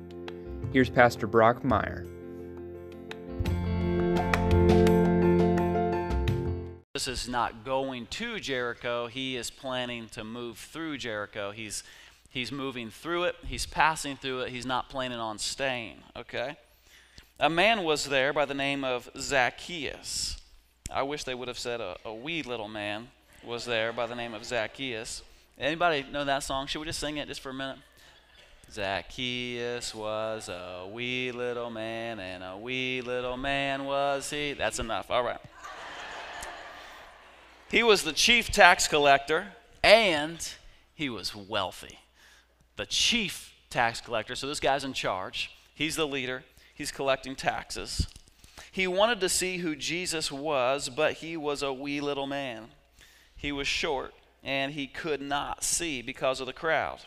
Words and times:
Here's 0.73 0.91
Pastor 0.91 1.29
Brock 1.29 1.63
Meyer. 1.63 2.05
This 6.93 7.07
is 7.07 7.29
not 7.29 7.65
going 7.65 8.07
to 8.07 8.41
Jericho, 8.41 9.07
he 9.07 9.37
is 9.37 9.49
planning 9.49 10.09
to 10.09 10.25
move 10.25 10.59
through 10.59 10.99
Jericho. 10.99 11.53
He's, 11.53 11.85
he's 12.31 12.51
moving 12.51 12.91
through 12.91 13.27
it, 13.27 13.37
he's 13.47 13.65
passing 13.65 14.17
through 14.17 14.41
it, 14.41 14.51
he's 14.51 14.67
not 14.67 14.89
planning 14.89 15.21
on 15.21 15.39
staying, 15.39 15.99
okay? 16.17 16.57
A 17.41 17.51
man 17.51 17.83
was 17.83 18.05
there 18.05 18.33
by 18.33 18.45
the 18.45 18.55
name 18.55 18.85
of 18.85 19.11
Zacchaeus. 19.19 20.41
I 20.89 21.03
wish 21.03 21.25
they 21.25 21.35
would 21.35 21.49
have 21.49 21.59
said 21.59 21.81
a, 21.81 21.97
a 22.05 22.15
wee 22.15 22.43
little 22.43 22.69
man 22.69 23.09
was 23.43 23.65
there 23.65 23.93
by 23.93 24.07
the 24.07 24.15
name 24.15 24.35
of 24.35 24.45
Zacchaeus. 24.45 25.21
Anybody 25.59 26.07
know 26.13 26.25
that 26.25 26.45
song? 26.45 26.69
Should 26.69 26.79
we 26.79 26.87
just 26.87 27.01
sing 27.01 27.17
it 27.17 27.27
just 27.27 27.41
for 27.41 27.51
a 27.51 27.55
minute? 27.55 27.79
Zacchaeus 28.71 29.93
was 29.93 30.49
a 30.49 30.89
wee 30.91 31.33
little 31.33 31.71
man, 31.71 32.21
and 32.21 32.45
a 32.45 32.57
wee 32.57 33.01
little 33.01 33.37
man 33.37 33.85
was 33.85 34.31
he. 34.31 34.53
That's 34.53 34.79
enough. 34.79 35.11
All 35.11 35.25
right. 35.25 35.41
He 37.69 37.83
was 37.83 38.05
the 38.05 38.13
chief 38.13 38.53
tax 38.53 38.87
collector, 38.87 39.49
and 39.83 40.49
he 40.95 41.09
was 41.09 41.35
wealthy. 41.35 41.99
The 42.77 42.87
chief 42.87 43.53
tax 43.71 44.01
collector, 44.01 44.37
so 44.37 44.47
this 44.47 44.61
guy's 44.61 44.85
in 44.85 44.93
charge. 44.93 45.51
He's 45.75 45.97
the 45.97 46.07
leader. 46.07 46.45
He's 46.75 46.93
collecting 46.93 47.37
taxes. 47.37 48.07
He 48.71 48.87
wanted 48.87 49.21
to 49.21 49.29
see 49.29 49.59
who 49.59 49.77
Jesus 49.77 50.33
was, 50.33 50.89
but 50.89 51.15
he 51.15 51.37
was 51.37 51.63
a 51.63 51.73
wee 51.73 52.01
little 52.01 52.27
man. 52.27 52.67
He 53.37 53.53
was 53.53 53.69
short, 53.69 54.15
and 54.43 54.73
he 54.73 54.87
could 54.87 55.21
not 55.21 55.63
see 55.63 56.03
because 56.03 56.41
of 56.41 56.47
the 56.47 56.53
crowd. 56.53 56.99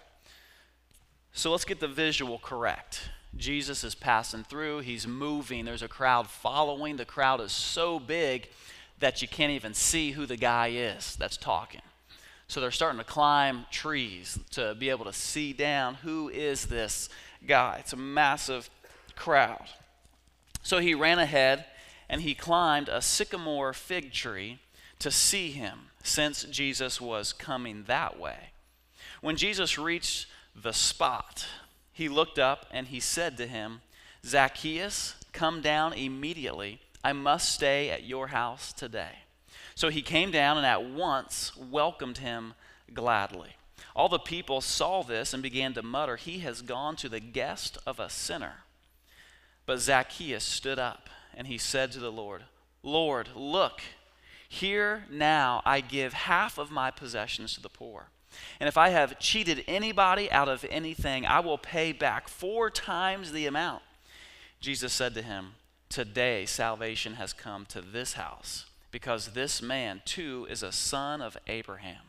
So 1.33 1.51
let's 1.51 1.65
get 1.65 1.79
the 1.79 1.87
visual 1.87 2.39
correct. 2.39 3.09
Jesus 3.35 3.83
is 3.83 3.93
passing 3.93 4.43
through, 4.43 4.79
he's 4.79 5.05
moving, 5.05 5.65
there's 5.65 5.83
a 5.83 5.87
crowd 5.87 6.27
following. 6.27 6.95
The 6.95 7.05
crowd 7.05 7.41
is 7.41 7.51
so 7.51 7.99
big 7.99 8.49
that 8.99 9.21
you 9.21 9.27
can't 9.27 9.51
even 9.51 9.73
see 9.73 10.11
who 10.11 10.25
the 10.25 10.37
guy 10.37 10.69
is 10.69 11.15
that's 11.17 11.37
talking. 11.37 11.81
So 12.47 12.61
they're 12.61 12.71
starting 12.71 12.97
to 12.97 13.03
climb 13.03 13.65
trees 13.71 14.39
to 14.51 14.73
be 14.73 14.89
able 14.89 15.05
to 15.05 15.13
see 15.13 15.53
down 15.53 15.95
who 15.95 16.29
is 16.29 16.65
this 16.65 17.09
guy. 17.45 17.77
It's 17.81 17.93
a 17.93 17.97
massive 17.97 18.69
crowd. 19.17 19.65
So 20.63 20.79
he 20.79 20.93
ran 20.93 21.19
ahead 21.19 21.65
and 22.09 22.21
he 22.21 22.33
climbed 22.33 22.87
a 22.87 23.01
sycamore 23.01 23.73
fig 23.73 24.13
tree 24.13 24.59
to 24.99 25.11
see 25.11 25.51
him, 25.51 25.89
since 26.01 26.43
Jesus 26.45 27.01
was 27.01 27.33
coming 27.33 27.83
that 27.87 28.19
way. 28.19 28.51
When 29.21 29.35
Jesus 29.35 29.77
reached 29.77 30.27
the 30.55 30.73
spot, 30.73 31.45
he 31.91 32.09
looked 32.09 32.39
up 32.39 32.65
and 32.71 32.87
he 32.87 32.99
said 32.99 33.37
to 33.37 33.47
him, 33.47 33.81
Zacchaeus, 34.25 35.15
come 35.33 35.61
down 35.61 35.93
immediately. 35.93 36.79
I 37.03 37.13
must 37.13 37.49
stay 37.53 37.89
at 37.89 38.03
your 38.03 38.27
house 38.27 38.73
today. 38.73 39.19
So 39.75 39.89
he 39.89 40.01
came 40.01 40.31
down 40.31 40.57
and 40.57 40.65
at 40.65 40.83
once 40.83 41.55
welcomed 41.55 42.17
him 42.17 42.53
gladly. 42.93 43.55
All 43.95 44.09
the 44.09 44.19
people 44.19 44.61
saw 44.61 45.03
this 45.03 45.33
and 45.33 45.43
began 45.43 45.73
to 45.73 45.81
mutter, 45.81 46.15
He 46.15 46.39
has 46.39 46.61
gone 46.61 46.95
to 46.97 47.09
the 47.09 47.19
guest 47.19 47.77
of 47.85 47.99
a 47.99 48.09
sinner. 48.09 48.63
But 49.67 49.79
Zacchaeus 49.79 50.45
stood 50.45 50.79
up 50.79 51.09
and 51.35 51.45
he 51.45 51.59
said 51.59 51.91
to 51.91 51.99
the 51.99 52.11
Lord, 52.11 52.43
Lord, 52.81 53.29
look, 53.35 53.81
here 54.49 55.03
now 55.11 55.61
I 55.65 55.81
give 55.81 56.13
half 56.13 56.57
of 56.57 56.71
my 56.71 56.89
possessions 56.89 57.53
to 57.53 57.61
the 57.61 57.69
poor. 57.69 58.07
And 58.59 58.67
if 58.67 58.77
I 58.77 58.89
have 58.89 59.19
cheated 59.19 59.65
anybody 59.67 60.31
out 60.31 60.47
of 60.47 60.65
anything, 60.69 61.25
I 61.25 61.41
will 61.41 61.57
pay 61.57 61.91
back 61.91 62.29
four 62.29 62.69
times 62.69 63.31
the 63.31 63.45
amount. 63.45 63.83
Jesus 64.61 64.93
said 64.93 65.13
to 65.15 65.21
him, 65.21 65.55
Today 65.89 66.45
salvation 66.45 67.15
has 67.15 67.33
come 67.33 67.65
to 67.67 67.81
this 67.81 68.13
house, 68.13 68.65
because 68.89 69.29
this 69.29 69.61
man 69.61 70.01
too 70.05 70.47
is 70.49 70.63
a 70.63 70.71
son 70.71 71.21
of 71.21 71.37
Abraham. 71.47 72.03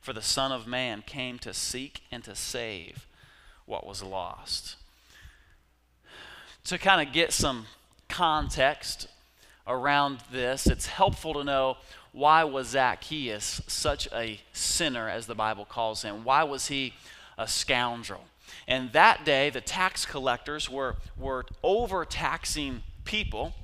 For 0.00 0.12
the 0.12 0.22
Son 0.22 0.52
of 0.52 0.66
Man 0.66 1.02
came 1.04 1.38
to 1.40 1.52
seek 1.52 2.02
and 2.12 2.22
to 2.24 2.36
save 2.36 3.06
what 3.64 3.86
was 3.86 4.02
lost 4.02 4.76
to 6.66 6.78
kind 6.78 7.06
of 7.06 7.14
get 7.14 7.32
some 7.32 7.66
context 8.08 9.06
around 9.66 10.18
this, 10.32 10.66
it's 10.66 10.86
helpful 10.86 11.34
to 11.34 11.44
know 11.44 11.76
why 12.12 12.44
was 12.44 12.68
Zacchaeus 12.68 13.60
such 13.66 14.08
a 14.12 14.40
sinner, 14.52 15.08
as 15.08 15.26
the 15.26 15.34
Bible 15.34 15.64
calls 15.64 16.02
him? 16.02 16.24
Why 16.24 16.42
was 16.44 16.68
he 16.68 16.94
a 17.38 17.46
scoundrel? 17.46 18.24
And 18.66 18.92
that 18.92 19.24
day, 19.24 19.50
the 19.50 19.60
tax 19.60 20.06
collectors 20.06 20.70
were, 20.70 20.96
were 21.16 21.44
overtaxing 21.62 22.82
people 23.04 23.54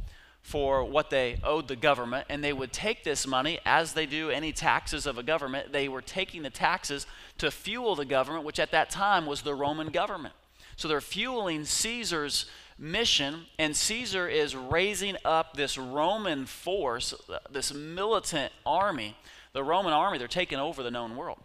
for 0.43 0.85
what 0.85 1.11
they 1.11 1.41
owed 1.43 1.69
the 1.69 1.77
government, 1.77 2.27
and 2.29 2.43
they 2.43 2.53
would 2.53 2.73
take 2.73 3.05
this 3.05 3.27
money, 3.27 3.59
as 3.65 3.95
they 3.95 4.07
do 4.07 4.29
any 4.29 4.53
taxes 4.53 5.07
of 5.07 5.17
a 5.17 5.23
government, 5.23 5.73
they 5.73 5.89
were 5.89 6.03
taking 6.03 6.43
the 6.43 6.51
taxes 6.51 7.07
to 7.39 7.51
fuel 7.51 7.95
the 7.95 8.05
government, 8.05 8.45
which 8.45 8.59
at 8.59 8.73
that 8.73 8.91
time 8.91 9.25
was 9.25 9.43
the 9.43 9.55
Roman 9.55 9.89
government. 9.89 10.35
So 10.77 10.89
they're 10.89 11.01
fueling 11.01 11.65
Caesar's 11.65 12.47
mission, 12.79 13.47
and 13.59 13.77
Caesar 13.77 14.29
is 14.29 14.57
raising 14.57 15.17
up 15.25 15.57
this 15.57 15.79
Roman 15.79 16.47
force, 16.47 17.15
this 17.51 17.73
militant 17.73 18.53
army. 18.65 19.17
The 19.53 19.63
Roman 19.63 19.93
army, 19.93 20.19
they're 20.19 20.29
taking 20.29 20.59
over 20.59 20.83
the 20.83 20.91
known 20.91 21.17
world. 21.17 21.39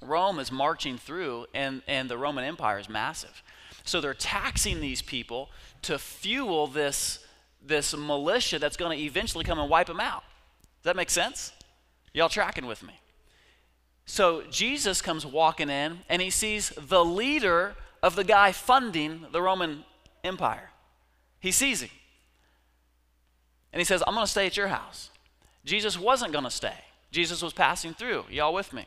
Rome 0.00 0.38
is 0.38 0.52
marching 0.52 0.98
through, 0.98 1.46
and, 1.54 1.82
and 1.88 2.08
the 2.08 2.18
Roman 2.18 2.44
Empire 2.44 2.78
is 2.78 2.88
massive. 2.88 3.42
So 3.84 4.00
they're 4.00 4.14
taxing 4.14 4.80
these 4.80 5.02
people 5.02 5.50
to 5.82 5.98
fuel 5.98 6.66
this, 6.66 7.24
this 7.64 7.96
militia 7.96 8.58
that's 8.58 8.76
going 8.76 8.96
to 8.96 9.04
eventually 9.04 9.44
come 9.44 9.58
and 9.58 9.70
wipe 9.70 9.86
them 9.86 10.00
out. 10.00 10.22
Does 10.82 10.84
that 10.84 10.96
make 10.96 11.10
sense? 11.10 11.52
Y'all 12.12 12.28
tracking 12.28 12.66
with 12.66 12.82
me? 12.82 13.00
So 14.04 14.42
Jesus 14.50 15.02
comes 15.02 15.26
walking 15.26 15.68
in, 15.68 16.00
and 16.08 16.22
he 16.22 16.30
sees 16.30 16.70
the 16.76 17.04
leader 17.04 17.74
of 18.02 18.14
the 18.14 18.24
guy 18.24 18.52
funding 18.52 19.26
the 19.32 19.42
Roman 19.42 19.84
Empire. 20.24 20.70
He 21.40 21.52
sees 21.52 21.82
him. 21.82 21.90
And 23.72 23.80
he 23.80 23.84
says, 23.84 24.02
I'm 24.06 24.14
going 24.14 24.26
to 24.26 24.30
stay 24.30 24.46
at 24.46 24.56
your 24.56 24.68
house. 24.68 25.10
Jesus 25.64 25.98
wasn't 25.98 26.32
going 26.32 26.44
to 26.44 26.50
stay. 26.50 26.74
Jesus 27.10 27.42
was 27.42 27.52
passing 27.52 27.94
through. 27.94 28.24
Y'all 28.30 28.54
with 28.54 28.72
me? 28.72 28.86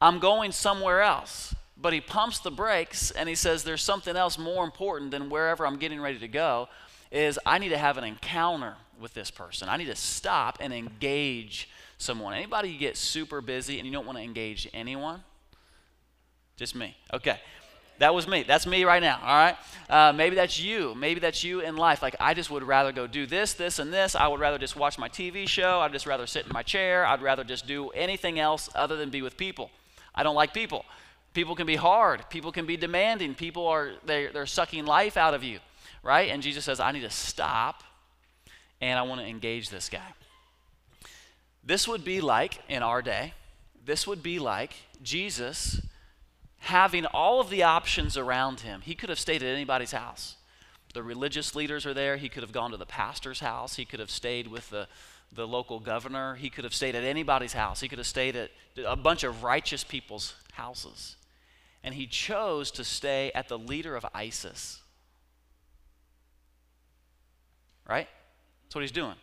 I'm 0.00 0.18
going 0.18 0.52
somewhere 0.52 1.02
else. 1.02 1.54
But 1.76 1.92
he 1.92 2.00
pumps 2.00 2.40
the 2.40 2.50
brakes 2.50 3.10
and 3.10 3.28
he 3.28 3.34
says, 3.34 3.64
There's 3.64 3.82
something 3.82 4.14
else 4.14 4.38
more 4.38 4.64
important 4.64 5.10
than 5.10 5.30
wherever 5.30 5.66
I'm 5.66 5.78
getting 5.78 6.00
ready 6.00 6.18
to 6.18 6.28
go. 6.28 6.68
Is 7.10 7.38
I 7.44 7.58
need 7.58 7.70
to 7.70 7.78
have 7.78 7.96
an 7.96 8.04
encounter 8.04 8.76
with 9.00 9.14
this 9.14 9.30
person. 9.30 9.68
I 9.68 9.76
need 9.76 9.86
to 9.86 9.96
stop 9.96 10.58
and 10.60 10.72
engage 10.72 11.68
someone. 11.98 12.34
Anybody 12.34 12.76
get 12.76 12.96
super 12.96 13.40
busy 13.40 13.78
and 13.78 13.86
you 13.86 13.92
don't 13.92 14.06
want 14.06 14.18
to 14.18 14.24
engage 14.24 14.68
anyone? 14.74 15.24
Just 16.56 16.74
me. 16.74 16.94
Okay. 17.12 17.40
That 18.00 18.14
was 18.14 18.26
me. 18.26 18.44
That's 18.44 18.66
me 18.66 18.84
right 18.84 19.02
now, 19.02 19.20
all 19.22 19.36
right? 19.36 19.56
Uh, 19.90 20.10
maybe 20.14 20.34
that's 20.34 20.58
you. 20.58 20.94
Maybe 20.94 21.20
that's 21.20 21.44
you 21.44 21.60
in 21.60 21.76
life. 21.76 22.00
Like, 22.00 22.16
I 22.18 22.32
just 22.32 22.50
would 22.50 22.62
rather 22.62 22.92
go 22.92 23.06
do 23.06 23.26
this, 23.26 23.52
this, 23.52 23.78
and 23.78 23.92
this. 23.92 24.14
I 24.14 24.26
would 24.26 24.40
rather 24.40 24.56
just 24.56 24.74
watch 24.74 24.96
my 24.96 25.10
TV 25.10 25.46
show. 25.46 25.80
I'd 25.80 25.92
just 25.92 26.06
rather 26.06 26.26
sit 26.26 26.46
in 26.46 26.52
my 26.52 26.62
chair. 26.62 27.04
I'd 27.04 27.20
rather 27.20 27.44
just 27.44 27.66
do 27.66 27.90
anything 27.90 28.40
else 28.40 28.70
other 28.74 28.96
than 28.96 29.10
be 29.10 29.20
with 29.20 29.36
people. 29.36 29.70
I 30.14 30.22
don't 30.22 30.34
like 30.34 30.54
people. 30.54 30.86
People 31.34 31.54
can 31.54 31.66
be 31.66 31.76
hard. 31.76 32.24
People 32.30 32.52
can 32.52 32.64
be 32.64 32.78
demanding. 32.78 33.34
People 33.34 33.66
are, 33.66 33.90
they're, 34.06 34.32
they're 34.32 34.46
sucking 34.46 34.86
life 34.86 35.18
out 35.18 35.34
of 35.34 35.44
you, 35.44 35.58
right? 36.02 36.30
And 36.30 36.42
Jesus 36.42 36.64
says, 36.64 36.80
I 36.80 36.92
need 36.92 37.02
to 37.02 37.10
stop 37.10 37.84
and 38.80 38.98
I 38.98 39.02
want 39.02 39.20
to 39.20 39.26
engage 39.26 39.68
this 39.68 39.90
guy. 39.90 40.14
This 41.62 41.86
would 41.86 42.02
be 42.02 42.22
like, 42.22 42.60
in 42.66 42.82
our 42.82 43.02
day, 43.02 43.34
this 43.84 44.06
would 44.06 44.22
be 44.22 44.38
like 44.38 44.72
Jesus 45.02 45.82
having 46.60 47.06
all 47.06 47.40
of 47.40 47.50
the 47.50 47.62
options 47.62 48.16
around 48.16 48.60
him. 48.60 48.82
He 48.82 48.94
could 48.94 49.08
have 49.08 49.18
stayed 49.18 49.42
at 49.42 49.48
anybody's 49.48 49.92
house. 49.92 50.36
The 50.92 51.02
religious 51.02 51.54
leaders 51.54 51.86
are 51.86 51.94
there. 51.94 52.16
He 52.16 52.28
could 52.28 52.42
have 52.42 52.52
gone 52.52 52.70
to 52.72 52.76
the 52.76 52.86
pastor's 52.86 53.40
house. 53.40 53.76
He 53.76 53.84
could 53.84 54.00
have 54.00 54.10
stayed 54.10 54.48
with 54.48 54.68
the, 54.70 54.88
the 55.32 55.46
local 55.46 55.80
governor. 55.80 56.34
He 56.34 56.50
could 56.50 56.64
have 56.64 56.74
stayed 56.74 56.94
at 56.94 57.04
anybody's 57.04 57.52
house. 57.52 57.80
He 57.80 57.88
could 57.88 57.98
have 57.98 58.06
stayed 58.06 58.36
at 58.36 58.50
a 58.84 58.96
bunch 58.96 59.24
of 59.24 59.42
righteous 59.42 59.84
people's 59.84 60.34
houses. 60.52 61.16
And 61.82 61.94
he 61.94 62.06
chose 62.06 62.70
to 62.72 62.84
stay 62.84 63.30
at 63.34 63.48
the 63.48 63.58
leader 63.58 63.96
of 63.96 64.04
ISIS. 64.14 64.80
Right? 67.88 68.08
That's 68.64 68.74
what 68.74 68.82
he's 68.82 68.92
doing. 68.92 69.14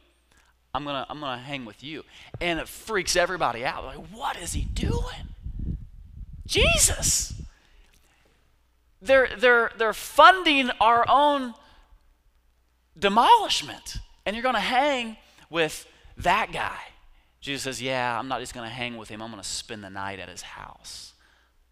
I'm 0.73 0.83
going 0.83 0.95
to 0.95 1.05
I'm 1.09 1.19
going 1.19 1.37
to 1.37 1.43
hang 1.43 1.65
with 1.65 1.83
you. 1.83 2.03
And 2.41 2.59
it 2.59 2.67
freaks 2.67 3.15
everybody 3.15 3.63
out. 3.63 3.85
Like, 3.85 4.07
what 4.11 4.37
is 4.37 4.53
he 4.53 4.61
doing? 4.61 5.33
Jesus. 6.47 7.33
They're, 9.01 9.29
they're, 9.37 9.71
they're 9.77 9.93
funding 9.93 10.71
our 10.81 11.05
own 11.07 11.53
demolishment. 12.97 13.97
And 14.25 14.35
you're 14.35 14.43
going 14.43 14.55
to 14.55 14.61
hang 14.61 15.17
with 15.49 15.87
that 16.17 16.51
guy. 16.51 16.79
Jesus 17.39 17.63
says, 17.63 17.81
Yeah, 17.81 18.17
I'm 18.17 18.27
not 18.27 18.39
just 18.39 18.53
going 18.53 18.67
to 18.67 18.73
hang 18.73 18.97
with 18.97 19.09
him, 19.09 19.21
I'm 19.21 19.29
going 19.29 19.41
to 19.41 19.47
spend 19.47 19.83
the 19.83 19.89
night 19.89 20.19
at 20.19 20.29
his 20.29 20.41
house. 20.41 21.13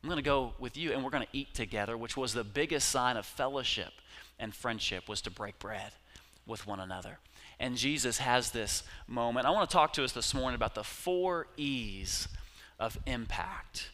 I'm 0.03 0.09
going 0.09 0.17
to 0.17 0.23
go 0.23 0.53
with 0.59 0.77
you 0.77 0.91
and 0.91 1.03
we're 1.03 1.09
going 1.09 1.23
to 1.23 1.37
eat 1.37 1.55
together, 1.55 1.97
which 1.97 2.15
was 2.15 2.33
the 2.33 2.43
biggest 2.43 2.89
sign 2.89 3.17
of 3.17 3.25
fellowship 3.25 3.91
and 4.37 4.53
friendship 4.53 5.09
was 5.09 5.19
to 5.21 5.31
break 5.31 5.57
bread 5.57 5.93
with 6.45 6.67
one 6.67 6.79
another. 6.79 7.17
And 7.59 7.75
Jesus 7.75 8.19
has 8.19 8.51
this 8.51 8.83
moment. 9.07 9.47
I 9.47 9.49
want 9.49 9.67
to 9.67 9.73
talk 9.73 9.93
to 9.93 10.03
us 10.03 10.11
this 10.11 10.33
morning 10.33 10.55
about 10.55 10.75
the 10.75 10.83
four 10.83 11.47
E's 11.57 12.27
of 12.79 12.99
impact. 13.07 13.89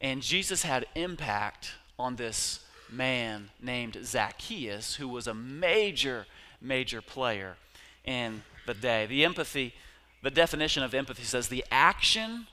And 0.00 0.22
Jesus 0.22 0.62
had 0.62 0.86
impact 0.94 1.72
on 1.98 2.16
this 2.16 2.60
man 2.90 3.50
named 3.60 3.98
Zacchaeus, 4.04 4.96
who 4.96 5.08
was 5.08 5.26
a 5.26 5.34
major, 5.34 6.26
major 6.60 7.00
player 7.00 7.56
in 8.04 8.42
the 8.66 8.74
day. 8.74 9.06
The 9.06 9.24
empathy, 9.24 9.74
the 10.22 10.30
definition 10.30 10.82
of 10.82 10.94
empathy 10.94 11.24
says 11.24 11.48
the 11.48 11.64
action 11.70 12.46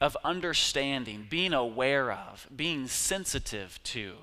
of 0.00 0.16
understanding, 0.24 1.26
being 1.28 1.52
aware 1.52 2.12
of, 2.12 2.46
being 2.54 2.86
sensitive 2.86 3.82
to, 3.84 4.14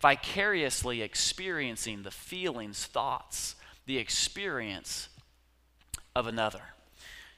vicariously 0.00 1.02
experiencing 1.02 2.02
the 2.02 2.10
feelings, 2.10 2.86
thoughts, 2.86 3.56
the 3.86 3.98
experience 3.98 5.08
of 6.14 6.26
another. 6.26 6.62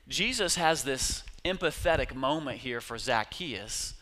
Jesus 0.08 0.56
has 0.56 0.84
this 0.84 1.24
empathetic 1.44 2.14
moment 2.14 2.58
here 2.58 2.80
for 2.80 2.98
Zacchaeus. 2.98 3.94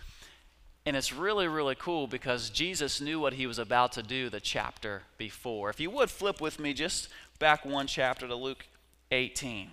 And 0.87 0.97
it's 0.97 1.13
really, 1.13 1.47
really 1.47 1.75
cool 1.75 2.07
because 2.07 2.51
Jesus 2.51 3.01
knew 3.01 3.21
what 3.21 3.35
he 3.35 3.47
was 3.47 3.59
about 3.59 3.93
to 3.93 4.03
do 4.03 4.31
the 4.31 4.41
chapter 4.41 5.03
before. 5.19 5.69
If 5.71 5.79
you 5.79 5.91
would 5.91 6.11
flip 6.11 6.41
with 6.41 6.59
me 6.59 6.73
just 6.73 7.09
back 7.39 7.65
one 7.65 7.87
chapter 7.87 8.27
to 8.27 8.35
Luke 8.35 8.67
18. 9.11 9.71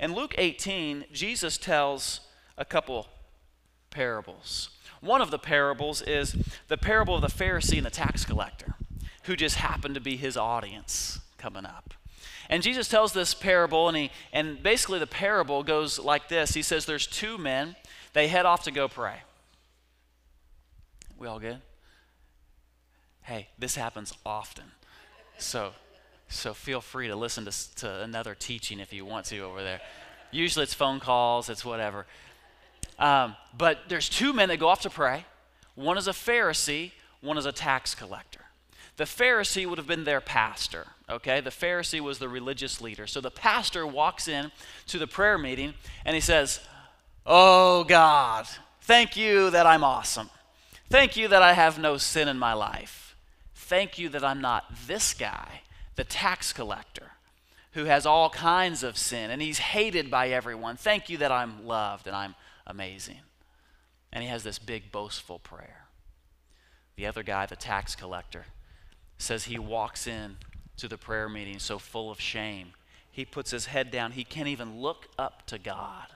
In 0.00 0.14
Luke 0.14 0.34
18, 0.36 1.06
Jesus 1.12 1.56
tells 1.56 2.20
a 2.58 2.64
couple 2.64 3.06
parables. 3.90 4.70
One 5.00 5.20
of 5.20 5.30
the 5.30 5.38
parables 5.38 6.02
is 6.02 6.36
the 6.68 6.78
parable 6.78 7.14
of 7.14 7.22
the 7.22 7.28
Pharisee 7.28 7.76
and 7.76 7.86
the 7.86 7.90
tax 7.90 8.24
collector, 8.24 8.74
who 9.24 9.36
just 9.36 9.56
happened 9.56 9.94
to 9.94 10.00
be 10.00 10.16
his 10.16 10.36
audience 10.36 11.20
coming 11.38 11.66
up. 11.66 11.94
And 12.48 12.62
Jesus 12.62 12.88
tells 12.88 13.12
this 13.12 13.34
parable, 13.34 13.88
and, 13.88 13.96
he, 13.96 14.10
and 14.32 14.62
basically 14.62 14.98
the 14.98 15.06
parable 15.06 15.62
goes 15.62 15.98
like 15.98 16.28
this 16.28 16.54
He 16.54 16.62
says, 16.62 16.84
There's 16.84 17.06
two 17.06 17.38
men, 17.38 17.76
they 18.12 18.28
head 18.28 18.46
off 18.46 18.64
to 18.64 18.70
go 18.70 18.88
pray. 18.88 19.16
We 21.24 21.30
all 21.30 21.38
good? 21.38 21.62
Hey, 23.22 23.48
this 23.58 23.76
happens 23.76 24.12
often. 24.26 24.64
So, 25.38 25.72
so 26.28 26.52
feel 26.52 26.82
free 26.82 27.08
to 27.08 27.16
listen 27.16 27.46
to, 27.46 27.74
to 27.76 28.02
another 28.02 28.34
teaching 28.34 28.78
if 28.78 28.92
you 28.92 29.06
want 29.06 29.24
to 29.26 29.38
over 29.38 29.62
there. 29.62 29.80
Usually 30.32 30.64
it's 30.64 30.74
phone 30.74 31.00
calls, 31.00 31.48
it's 31.48 31.64
whatever. 31.64 32.04
Um, 32.98 33.36
but 33.56 33.88
there's 33.88 34.10
two 34.10 34.34
men 34.34 34.50
that 34.50 34.58
go 34.58 34.68
off 34.68 34.82
to 34.82 34.90
pray. 34.90 35.24
One 35.76 35.96
is 35.96 36.08
a 36.08 36.12
Pharisee, 36.12 36.92
one 37.22 37.38
is 37.38 37.46
a 37.46 37.52
tax 37.52 37.94
collector. 37.94 38.42
The 38.98 39.04
Pharisee 39.04 39.66
would 39.66 39.78
have 39.78 39.86
been 39.86 40.04
their 40.04 40.20
pastor, 40.20 40.88
okay? 41.08 41.40
The 41.40 41.48
Pharisee 41.48 42.00
was 42.00 42.18
the 42.18 42.28
religious 42.28 42.82
leader. 42.82 43.06
So 43.06 43.22
the 43.22 43.30
pastor 43.30 43.86
walks 43.86 44.28
in 44.28 44.52
to 44.88 44.98
the 44.98 45.06
prayer 45.06 45.38
meeting 45.38 45.72
and 46.04 46.14
he 46.14 46.20
says, 46.20 46.60
Oh 47.24 47.84
God, 47.84 48.46
thank 48.82 49.16
you 49.16 49.48
that 49.48 49.64
I'm 49.64 49.82
awesome. 49.82 50.28
Thank 50.94 51.16
you 51.16 51.26
that 51.26 51.42
I 51.42 51.54
have 51.54 51.76
no 51.76 51.96
sin 51.96 52.28
in 52.28 52.38
my 52.38 52.52
life. 52.52 53.16
Thank 53.52 53.98
you 53.98 54.08
that 54.10 54.22
I'm 54.22 54.40
not 54.40 54.66
this 54.86 55.12
guy, 55.12 55.62
the 55.96 56.04
tax 56.04 56.52
collector, 56.52 57.10
who 57.72 57.86
has 57.86 58.06
all 58.06 58.30
kinds 58.30 58.84
of 58.84 58.96
sin 58.96 59.32
and 59.32 59.42
he's 59.42 59.58
hated 59.58 60.08
by 60.08 60.28
everyone. 60.28 60.76
Thank 60.76 61.10
you 61.10 61.18
that 61.18 61.32
I'm 61.32 61.66
loved 61.66 62.06
and 62.06 62.14
I'm 62.14 62.36
amazing. 62.64 63.18
And 64.12 64.22
he 64.22 64.30
has 64.30 64.44
this 64.44 64.60
big 64.60 64.92
boastful 64.92 65.40
prayer. 65.40 65.86
The 66.94 67.06
other 67.06 67.24
guy, 67.24 67.46
the 67.46 67.56
tax 67.56 67.96
collector, 67.96 68.44
says 69.18 69.46
he 69.46 69.58
walks 69.58 70.06
in 70.06 70.36
to 70.76 70.86
the 70.86 70.96
prayer 70.96 71.28
meeting 71.28 71.58
so 71.58 71.80
full 71.80 72.08
of 72.08 72.20
shame. 72.20 72.68
He 73.10 73.24
puts 73.24 73.50
his 73.50 73.66
head 73.66 73.90
down. 73.90 74.12
He 74.12 74.22
can't 74.22 74.46
even 74.46 74.80
look 74.80 75.08
up 75.18 75.44
to 75.46 75.58
God. 75.58 76.06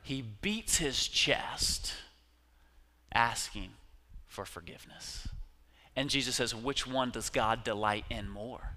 He 0.00 0.22
beats 0.22 0.78
his 0.78 1.08
chest 1.08 1.94
asking 3.12 3.70
for 4.38 4.44
forgiveness. 4.44 5.26
And 5.96 6.08
Jesus 6.08 6.36
says, 6.36 6.54
Which 6.54 6.86
one 6.86 7.10
does 7.10 7.28
God 7.28 7.64
delight 7.64 8.04
in 8.08 8.28
more? 8.28 8.74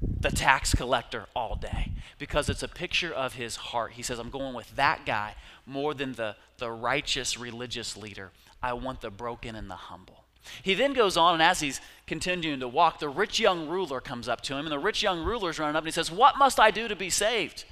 The 0.00 0.30
tax 0.30 0.74
collector 0.74 1.26
all 1.36 1.56
day 1.56 1.92
because 2.18 2.48
it's 2.48 2.62
a 2.62 2.68
picture 2.68 3.12
of 3.12 3.34
his 3.34 3.56
heart. 3.56 3.92
He 3.92 4.02
says, 4.02 4.18
I'm 4.18 4.30
going 4.30 4.54
with 4.54 4.74
that 4.76 5.04
guy 5.04 5.34
more 5.66 5.92
than 5.92 6.14
the, 6.14 6.36
the 6.56 6.70
righteous 6.70 7.38
religious 7.38 7.98
leader. 7.98 8.30
I 8.62 8.72
want 8.72 9.02
the 9.02 9.10
broken 9.10 9.54
and 9.54 9.70
the 9.70 9.74
humble. 9.74 10.24
He 10.62 10.72
then 10.72 10.94
goes 10.94 11.18
on, 11.18 11.34
and 11.34 11.42
as 11.42 11.60
he's 11.60 11.82
continuing 12.06 12.60
to 12.60 12.68
walk, 12.68 12.98
the 12.98 13.10
rich 13.10 13.38
young 13.38 13.68
ruler 13.68 14.00
comes 14.00 14.26
up 14.26 14.40
to 14.42 14.54
him, 14.54 14.64
and 14.64 14.72
the 14.72 14.78
rich 14.78 15.02
young 15.02 15.22
ruler's 15.22 15.58
running 15.58 15.76
up 15.76 15.82
and 15.82 15.88
he 15.88 15.92
says, 15.92 16.10
What 16.10 16.38
must 16.38 16.58
I 16.58 16.70
do 16.70 16.88
to 16.88 16.96
be 16.96 17.10
saved? 17.10 17.66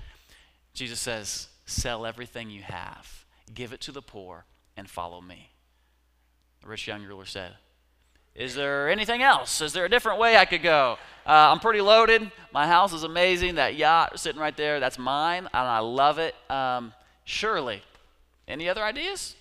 Jesus 0.74 1.00
says, 1.00 1.48
Sell 1.64 2.04
everything 2.04 2.50
you 2.50 2.60
have, 2.60 3.24
give 3.54 3.72
it 3.72 3.80
to 3.82 3.92
the 3.92 4.02
poor, 4.02 4.44
and 4.76 4.90
follow 4.90 5.22
me. 5.22 5.53
The 6.64 6.70
rich 6.70 6.86
young 6.86 7.04
ruler 7.04 7.26
said, 7.26 7.52
Is 8.34 8.54
there 8.54 8.88
anything 8.88 9.22
else? 9.22 9.60
Is 9.60 9.74
there 9.74 9.84
a 9.84 9.88
different 9.88 10.18
way 10.18 10.38
I 10.38 10.46
could 10.46 10.62
go? 10.62 10.96
Uh, 11.26 11.52
I'm 11.52 11.60
pretty 11.60 11.82
loaded. 11.82 12.32
My 12.54 12.66
house 12.66 12.94
is 12.94 13.02
amazing. 13.02 13.56
That 13.56 13.76
yacht 13.76 14.18
sitting 14.18 14.40
right 14.40 14.56
there, 14.56 14.80
that's 14.80 14.98
mine, 14.98 15.40
and 15.40 15.68
I 15.68 15.80
love 15.80 16.18
it. 16.18 16.34
Um, 16.50 16.94
surely. 17.24 17.82
Any 18.48 18.66
other 18.66 18.82
ideas? 18.82 19.36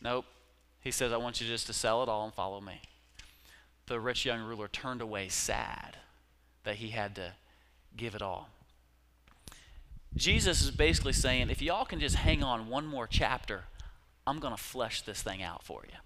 Nope. 0.00 0.24
He 0.80 0.90
says, 0.90 1.12
I 1.12 1.18
want 1.18 1.40
you 1.40 1.46
just 1.46 1.68
to 1.68 1.72
sell 1.72 2.02
it 2.02 2.08
all 2.08 2.24
and 2.24 2.34
follow 2.34 2.60
me. 2.60 2.80
The 3.86 4.00
rich 4.00 4.24
young 4.24 4.42
ruler 4.42 4.66
turned 4.66 5.00
away 5.00 5.28
sad 5.28 5.98
that 6.64 6.76
he 6.76 6.88
had 6.88 7.14
to 7.14 7.34
give 7.96 8.16
it 8.16 8.22
all. 8.22 8.48
Jesus 10.16 10.62
is 10.62 10.72
basically 10.72 11.12
saying, 11.12 11.48
if 11.48 11.62
y'all 11.62 11.84
can 11.84 12.00
just 12.00 12.16
hang 12.16 12.42
on 12.42 12.68
one 12.68 12.86
more 12.86 13.06
chapter, 13.06 13.64
I'm 14.26 14.38
going 14.38 14.54
to 14.54 14.62
flesh 14.62 15.02
this 15.02 15.22
thing 15.22 15.42
out 15.42 15.62
for 15.62 15.82
you. 15.86 15.98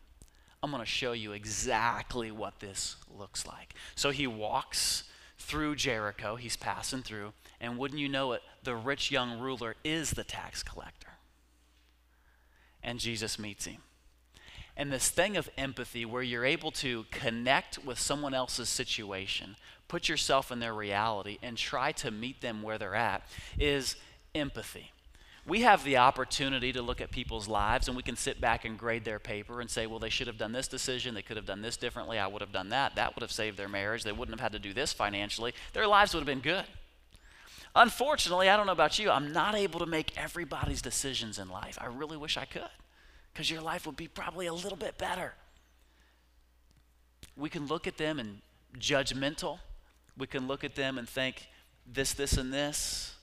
I'm 0.62 0.70
going 0.70 0.82
to 0.82 0.86
show 0.86 1.12
you 1.12 1.32
exactly 1.32 2.30
what 2.30 2.60
this 2.60 2.96
looks 3.16 3.46
like. 3.46 3.74
So 3.94 4.10
he 4.10 4.26
walks 4.26 5.04
through 5.38 5.76
Jericho, 5.76 6.36
he's 6.36 6.56
passing 6.56 7.02
through, 7.02 7.32
and 7.60 7.78
wouldn't 7.78 8.00
you 8.00 8.08
know 8.08 8.32
it, 8.32 8.42
the 8.64 8.74
rich 8.74 9.10
young 9.10 9.38
ruler 9.38 9.76
is 9.84 10.10
the 10.10 10.24
tax 10.24 10.62
collector. 10.62 11.10
And 12.82 12.98
Jesus 12.98 13.38
meets 13.38 13.66
him 13.66 13.82
and 14.76 14.92
this 14.92 15.08
thing 15.08 15.36
of 15.36 15.48
empathy 15.56 16.04
where 16.04 16.22
you're 16.22 16.44
able 16.44 16.70
to 16.70 17.06
connect 17.10 17.82
with 17.84 17.98
someone 17.98 18.34
else's 18.34 18.68
situation, 18.68 19.56
put 19.88 20.08
yourself 20.08 20.52
in 20.52 20.60
their 20.60 20.74
reality, 20.74 21.38
and 21.42 21.56
try 21.56 21.92
to 21.92 22.10
meet 22.10 22.42
them 22.42 22.62
where 22.62 22.76
they're 22.76 22.94
at 22.94 23.26
is 23.58 23.96
empathy. 24.34 24.92
We 25.46 25.60
have 25.62 25.84
the 25.84 25.98
opportunity 25.98 26.72
to 26.72 26.82
look 26.82 27.00
at 27.00 27.12
people's 27.12 27.46
lives 27.46 27.86
and 27.86 27.96
we 27.96 28.02
can 28.02 28.16
sit 28.16 28.40
back 28.40 28.64
and 28.64 28.76
grade 28.76 29.04
their 29.04 29.20
paper 29.20 29.60
and 29.60 29.70
say, 29.70 29.86
well, 29.86 30.00
they 30.00 30.08
should 30.08 30.26
have 30.26 30.38
done 30.38 30.50
this 30.50 30.66
decision. 30.66 31.14
They 31.14 31.22
could 31.22 31.36
have 31.36 31.46
done 31.46 31.62
this 31.62 31.76
differently. 31.76 32.18
I 32.18 32.26
would 32.26 32.40
have 32.40 32.52
done 32.52 32.70
that. 32.70 32.96
That 32.96 33.14
would 33.14 33.22
have 33.22 33.30
saved 33.30 33.56
their 33.56 33.68
marriage. 33.68 34.02
They 34.02 34.10
wouldn't 34.10 34.38
have 34.38 34.52
had 34.52 34.60
to 34.60 34.68
do 34.68 34.74
this 34.74 34.92
financially. 34.92 35.54
Their 35.72 35.86
lives 35.86 36.14
would 36.14 36.20
have 36.20 36.26
been 36.26 36.40
good. 36.40 36.64
Unfortunately, 37.76 38.48
I 38.48 38.56
don't 38.56 38.66
know 38.66 38.72
about 38.72 38.98
you, 38.98 39.10
I'm 39.10 39.32
not 39.32 39.54
able 39.54 39.80
to 39.80 39.86
make 39.86 40.16
everybody's 40.16 40.80
decisions 40.80 41.38
in 41.38 41.50
life. 41.50 41.78
I 41.80 41.86
really 41.86 42.16
wish 42.16 42.38
I 42.38 42.46
could 42.46 42.70
because 43.32 43.50
your 43.50 43.60
life 43.60 43.84
would 43.84 43.98
be 43.98 44.08
probably 44.08 44.46
a 44.46 44.54
little 44.54 44.78
bit 44.78 44.96
better. 44.96 45.34
We 47.36 47.50
can 47.50 47.66
look 47.66 47.86
at 47.86 47.98
them 47.98 48.18
and 48.18 48.40
judgmental. 48.78 49.58
We 50.16 50.26
can 50.26 50.48
look 50.48 50.64
at 50.64 50.74
them 50.74 50.96
and 50.96 51.06
think 51.06 51.46
this, 51.86 52.14
this, 52.14 52.38
and 52.38 52.50
this. 52.50 53.15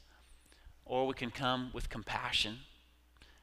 Or 0.85 1.07
we 1.07 1.13
can 1.13 1.31
come 1.31 1.71
with 1.73 1.89
compassion 1.89 2.59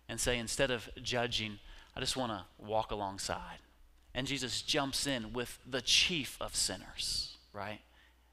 and 0.09 0.21
say, 0.21 0.39
instead 0.39 0.71
of 0.71 0.89
judging, 1.03 1.59
I 1.97 2.01
just 2.01 2.17
want 2.17 2.33
to 2.33 2.45
walk 2.59 2.91
alongside. 2.91 3.59
And 4.15 4.27
Jesus 4.27 4.63
jumps 4.63 5.07
in 5.07 5.33
with 5.33 5.59
the 5.69 5.81
chief 5.81 6.37
of 6.41 6.57
sinners, 6.57 7.37
right? 7.53 7.81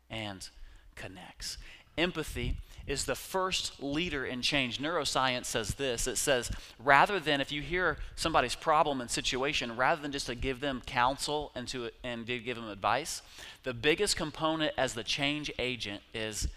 And 0.09 0.47
connects. 0.95 1.57
Empathy 1.97 2.57
is 2.87 3.05
the 3.05 3.15
first 3.15 3.83
leader 3.83 4.25
in 4.25 4.41
change. 4.41 4.79
Neuroscience 4.79 5.45
says 5.45 5.75
this 5.75 6.07
it 6.07 6.17
says, 6.17 6.49
rather 6.79 7.19
than 7.19 7.41
if 7.41 7.51
you 7.51 7.61
hear 7.61 7.97
somebody's 8.15 8.55
problem 8.55 9.01
and 9.01 9.11
situation, 9.11 9.75
rather 9.75 10.01
than 10.01 10.11
just 10.11 10.27
to 10.27 10.35
give 10.35 10.61
them 10.61 10.81
counsel 10.85 11.51
and 11.53 11.67
to 11.67 11.89
and 12.03 12.25
to 12.25 12.39
give 12.39 12.55
them 12.55 12.69
advice, 12.69 13.21
the 13.63 13.73
biggest 13.73 14.15
component 14.15 14.73
as 14.77 14.93
the 14.93 15.03
change 15.03 15.51
agent 15.59 16.01
is 16.13 16.47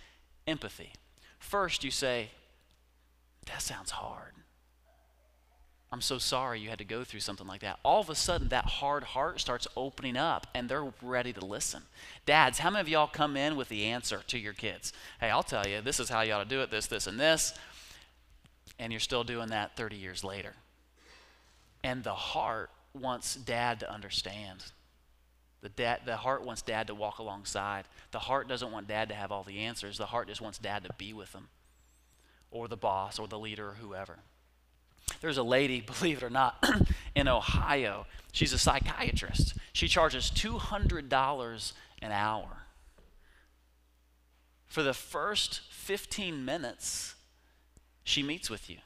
empathy. 0.47 0.93
First, 1.39 1.85
you 1.85 1.91
say, 1.91 2.31
that 3.61 3.75
sounds 3.75 3.91
hard. 3.91 4.33
I'm 5.93 6.01
so 6.01 6.17
sorry 6.19 6.61
you 6.61 6.71
had 6.71 6.79
to 6.79 6.85
go 6.85 7.05
through 7.05 7.21
something 7.21 7.47
like 7.47 7.61
that. 7.61 7.79
All 7.85 8.01
of 8.01 8.09
a 8.09 8.15
sudden, 8.15 8.49
that 8.49 8.65
hard 8.65 9.05
heart 9.05 9.39
starts 9.41 9.67
opening 9.77 10.17
up 10.17 10.47
and 10.55 10.67
they're 10.69 10.87
ready 11.03 11.33
to 11.35 11.45
listen. 11.45 11.83
Dads, 12.25 12.61
how 12.61 12.71
many 12.71 12.81
of 12.81 12.89
y'all 12.89 13.07
come 13.07 13.37
in 13.37 13.57
with 13.57 13.69
the 13.69 13.85
answer 13.87 14.23
to 14.29 14.39
your 14.39 14.55
kids? 14.55 14.95
Hey, 15.21 15.29
I'll 15.29 15.43
tell 15.43 15.67
you, 15.67 15.83
this 15.83 16.01
is 16.01 16.09
how 16.09 16.23
you 16.23 16.33
ought 16.33 16.43
to 16.43 16.49
do 16.49 16.63
it, 16.63 16.71
this, 16.71 16.87
this, 16.87 17.07
and 17.07 17.21
this. 17.21 17.53
And 18.79 18.93
you're 18.93 19.01
still 19.01 19.25
doing 19.25 19.49
that 19.49 19.77
30 19.77 19.97
years 19.97 20.25
later. 20.25 20.55
And 21.85 22.03
the 22.03 22.15
heart 22.15 22.71
wants 22.95 23.35
dad 23.35 23.81
to 23.81 23.93
understand. 23.93 24.65
The, 25.61 25.69
dad, 25.69 26.01
the 26.07 26.17
heart 26.17 26.45
wants 26.45 26.63
dad 26.63 26.87
to 26.87 26.95
walk 26.95 27.19
alongside. 27.19 27.85
The 28.13 28.21
heart 28.21 28.49
doesn't 28.49 28.73
want 28.73 28.89
dad 28.89 29.11
to 29.11 29.15
have 29.15 29.31
all 29.31 29.43
the 29.43 29.59
answers. 29.59 29.99
The 29.99 30.07
heart 30.07 30.29
just 30.29 30.41
wants 30.41 30.59
dad 30.59 30.85
to 30.85 30.91
be 30.97 31.13
with 31.13 31.33
them, 31.33 31.49
or 32.51 32.69
the 32.69 32.77
boss, 32.77 33.19
or 33.19 33.29
the 33.29 33.39
leader, 33.39 33.69
or 33.69 33.75
whoever. 33.75 34.19
There's 35.21 35.39
a 35.39 35.43
lady, 35.43 35.81
believe 36.01 36.19
it 36.19 36.23
or 36.23 36.31
not, 36.31 36.65
in 37.15 37.29
Ohio. 37.29 38.07
She's 38.33 38.53
a 38.53 38.59
psychiatrist. 38.59 39.55
She 39.73 39.89
charges 39.89 40.31
$200 40.35 41.73
an 42.03 42.13
hour. 42.13 42.63
For 44.67 44.83
the 44.83 44.95
first 44.95 45.63
15 45.71 46.45
minutes, 46.45 47.17
she 48.05 48.23
meets 48.23 48.49
with 48.49 48.71
you. 48.71 48.79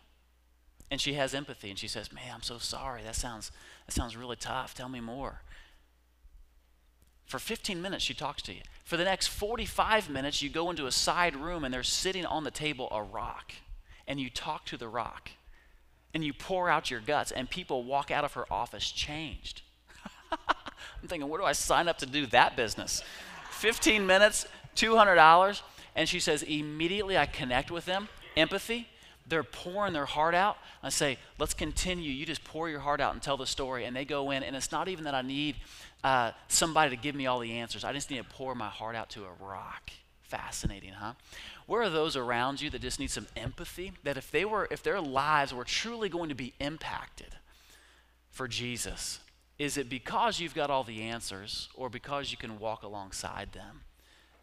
And 0.90 1.00
she 1.00 1.14
has 1.14 1.35
empathy 1.35 1.71
and 1.71 1.78
she 1.78 1.88
says, 1.88 2.12
Man, 2.12 2.33
I'm 2.33 2.42
so 2.42 2.59
sorry. 2.59 3.02
That 3.02 3.16
sounds, 3.16 3.50
that 3.87 3.92
sounds 3.92 4.16
really 4.16 4.37
tough. 4.37 4.75
Tell 4.75 4.88
me 4.88 5.00
more. 5.00 5.42
For 7.26 7.38
15 7.38 7.81
minutes, 7.81 8.04
she 8.04 8.14
talks 8.14 8.43
to 8.43 8.52
you. 8.52 8.61
For 8.85 8.97
the 8.97 9.04
next 9.04 9.28
45 9.28 10.11
minutes, 10.11 10.43
you 10.43 10.50
go 10.50 10.71
into 10.71 10.87
a 10.87 10.93
side 10.93 11.37
room 11.37 11.64
and 11.64 11.73
there's 11.73 11.88
sitting 11.88 12.26
on 12.26 12.45
the 12.45 12.50
table 12.50 12.88
a 12.90 13.02
rock. 13.02 13.52
And 14.07 14.21
you 14.21 14.28
talk 14.28 14.66
to 14.66 14.76
the 14.76 14.88
rock 14.88 15.31
and 16.14 16.25
you 16.25 16.33
pour 16.33 16.71
out 16.71 16.90
your 16.90 17.00
guts, 17.00 17.33
and 17.33 17.50
people 17.50 17.83
walk 17.83 18.12
out 18.12 18.25
of 18.25 18.35
her 18.35 18.47
office 18.50 18.90
changed. 18.90 19.62
I'm 20.31 21.09
thinking, 21.09 21.28
where 21.28 21.40
do 21.40 21.45
I 21.45 21.52
sign 21.52 21.88
up 21.88 21.99
to 21.99 22.07
do 22.07 22.26
that 22.26 22.57
business? 22.57 23.02
15 23.50 24.07
minutes, 24.07 24.47
$200. 24.76 25.61
And 25.97 26.09
she 26.09 26.21
says, 26.21 26.45
immediately 26.45 27.19
I 27.19 27.26
connect 27.26 27.71
with 27.71 27.85
them, 27.85 28.09
empathy. 28.37 28.88
They're 29.26 29.43
pouring 29.43 29.93
their 29.93 30.07
heart 30.07 30.35
out. 30.35 30.57
I 30.83 30.90
say, 30.90 31.19
let's 31.38 31.54
continue. 31.54 32.12
You 32.12 32.26
just 32.26 32.45
pour 32.45 32.69
your 32.69 32.81
heart 32.81 33.00
out 33.00 33.14
and 33.14 33.23
tell 33.23 33.37
the 33.37 33.47
story. 33.47 33.85
And 33.85 33.97
they 33.97 34.04
go 34.04 34.31
in, 34.31 34.43
and 34.43 34.54
it's 34.54 34.71
not 34.71 34.87
even 34.87 35.04
that 35.04 35.14
I 35.14 35.23
need 35.23 35.57
uh, 36.04 36.32
somebody 36.49 36.94
to 36.94 37.02
give 37.02 37.14
me 37.14 37.26
all 37.26 37.40
the 37.40 37.52
answers. 37.52 37.82
I 37.82 37.94
just 37.94 38.11
need 38.11 38.18
to 38.18 38.25
pour 38.25 38.54
my 38.54 38.68
heart 38.68 38.94
out 38.94 39.08
to 39.11 39.25
a 39.25 39.44
rock. 39.44 39.90
Fascinating, 40.23 40.92
huh? 40.92 41.14
Where 41.66 41.82
are 41.82 41.90
those 41.90 42.14
around 42.14 42.61
you 42.61 42.68
that 42.70 42.82
just 42.82 43.00
need 43.00 43.11
some 43.11 43.26
empathy? 43.37 43.92
That 44.04 44.18
if 44.18 44.30
they 44.30 44.44
were, 44.44 44.68
if 44.70 44.82
their 44.82 45.00
lives 45.00 45.54
were 45.54 45.64
truly 45.64 46.11
going 46.11 46.28
to 46.28 46.34
be 46.34 46.52
impacted 46.61 47.34
for 48.30 48.46
Jesus, 48.46 49.20
is 49.58 49.78
it 49.78 49.88
because 49.88 50.40
you've 50.40 50.54
got 50.54 50.70
all 50.70 50.84
the 50.84 51.02
answers 51.02 51.68
or 51.75 51.88
because 51.88 52.30
you 52.30 52.37
can 52.37 52.58
walk 52.58 52.82
alongside 52.82 53.52
them? 53.52 53.80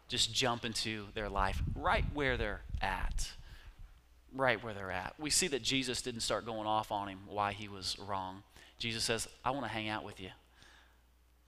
Just 0.08 0.34
jump 0.34 0.64
into 0.64 1.06
their 1.14 1.28
life 1.28 1.62
right 1.76 2.04
where 2.12 2.36
they're 2.36 2.62
at. 2.80 3.30
Right 4.34 4.62
where 4.64 4.74
they're 4.74 4.90
at. 4.90 5.14
We 5.18 5.30
see 5.30 5.46
that 5.48 5.62
Jesus 5.62 6.02
didn't 6.02 6.20
start 6.20 6.44
going 6.44 6.66
off 6.66 6.90
on 6.90 7.08
him 7.08 7.20
why 7.28 7.52
he 7.52 7.68
was 7.68 7.96
wrong. 7.98 8.42
Jesus 8.78 9.04
says, 9.04 9.28
I 9.44 9.52
want 9.52 9.64
to 9.64 9.70
hang 9.70 9.88
out 9.88 10.04
with 10.04 10.18
you. 10.20 10.30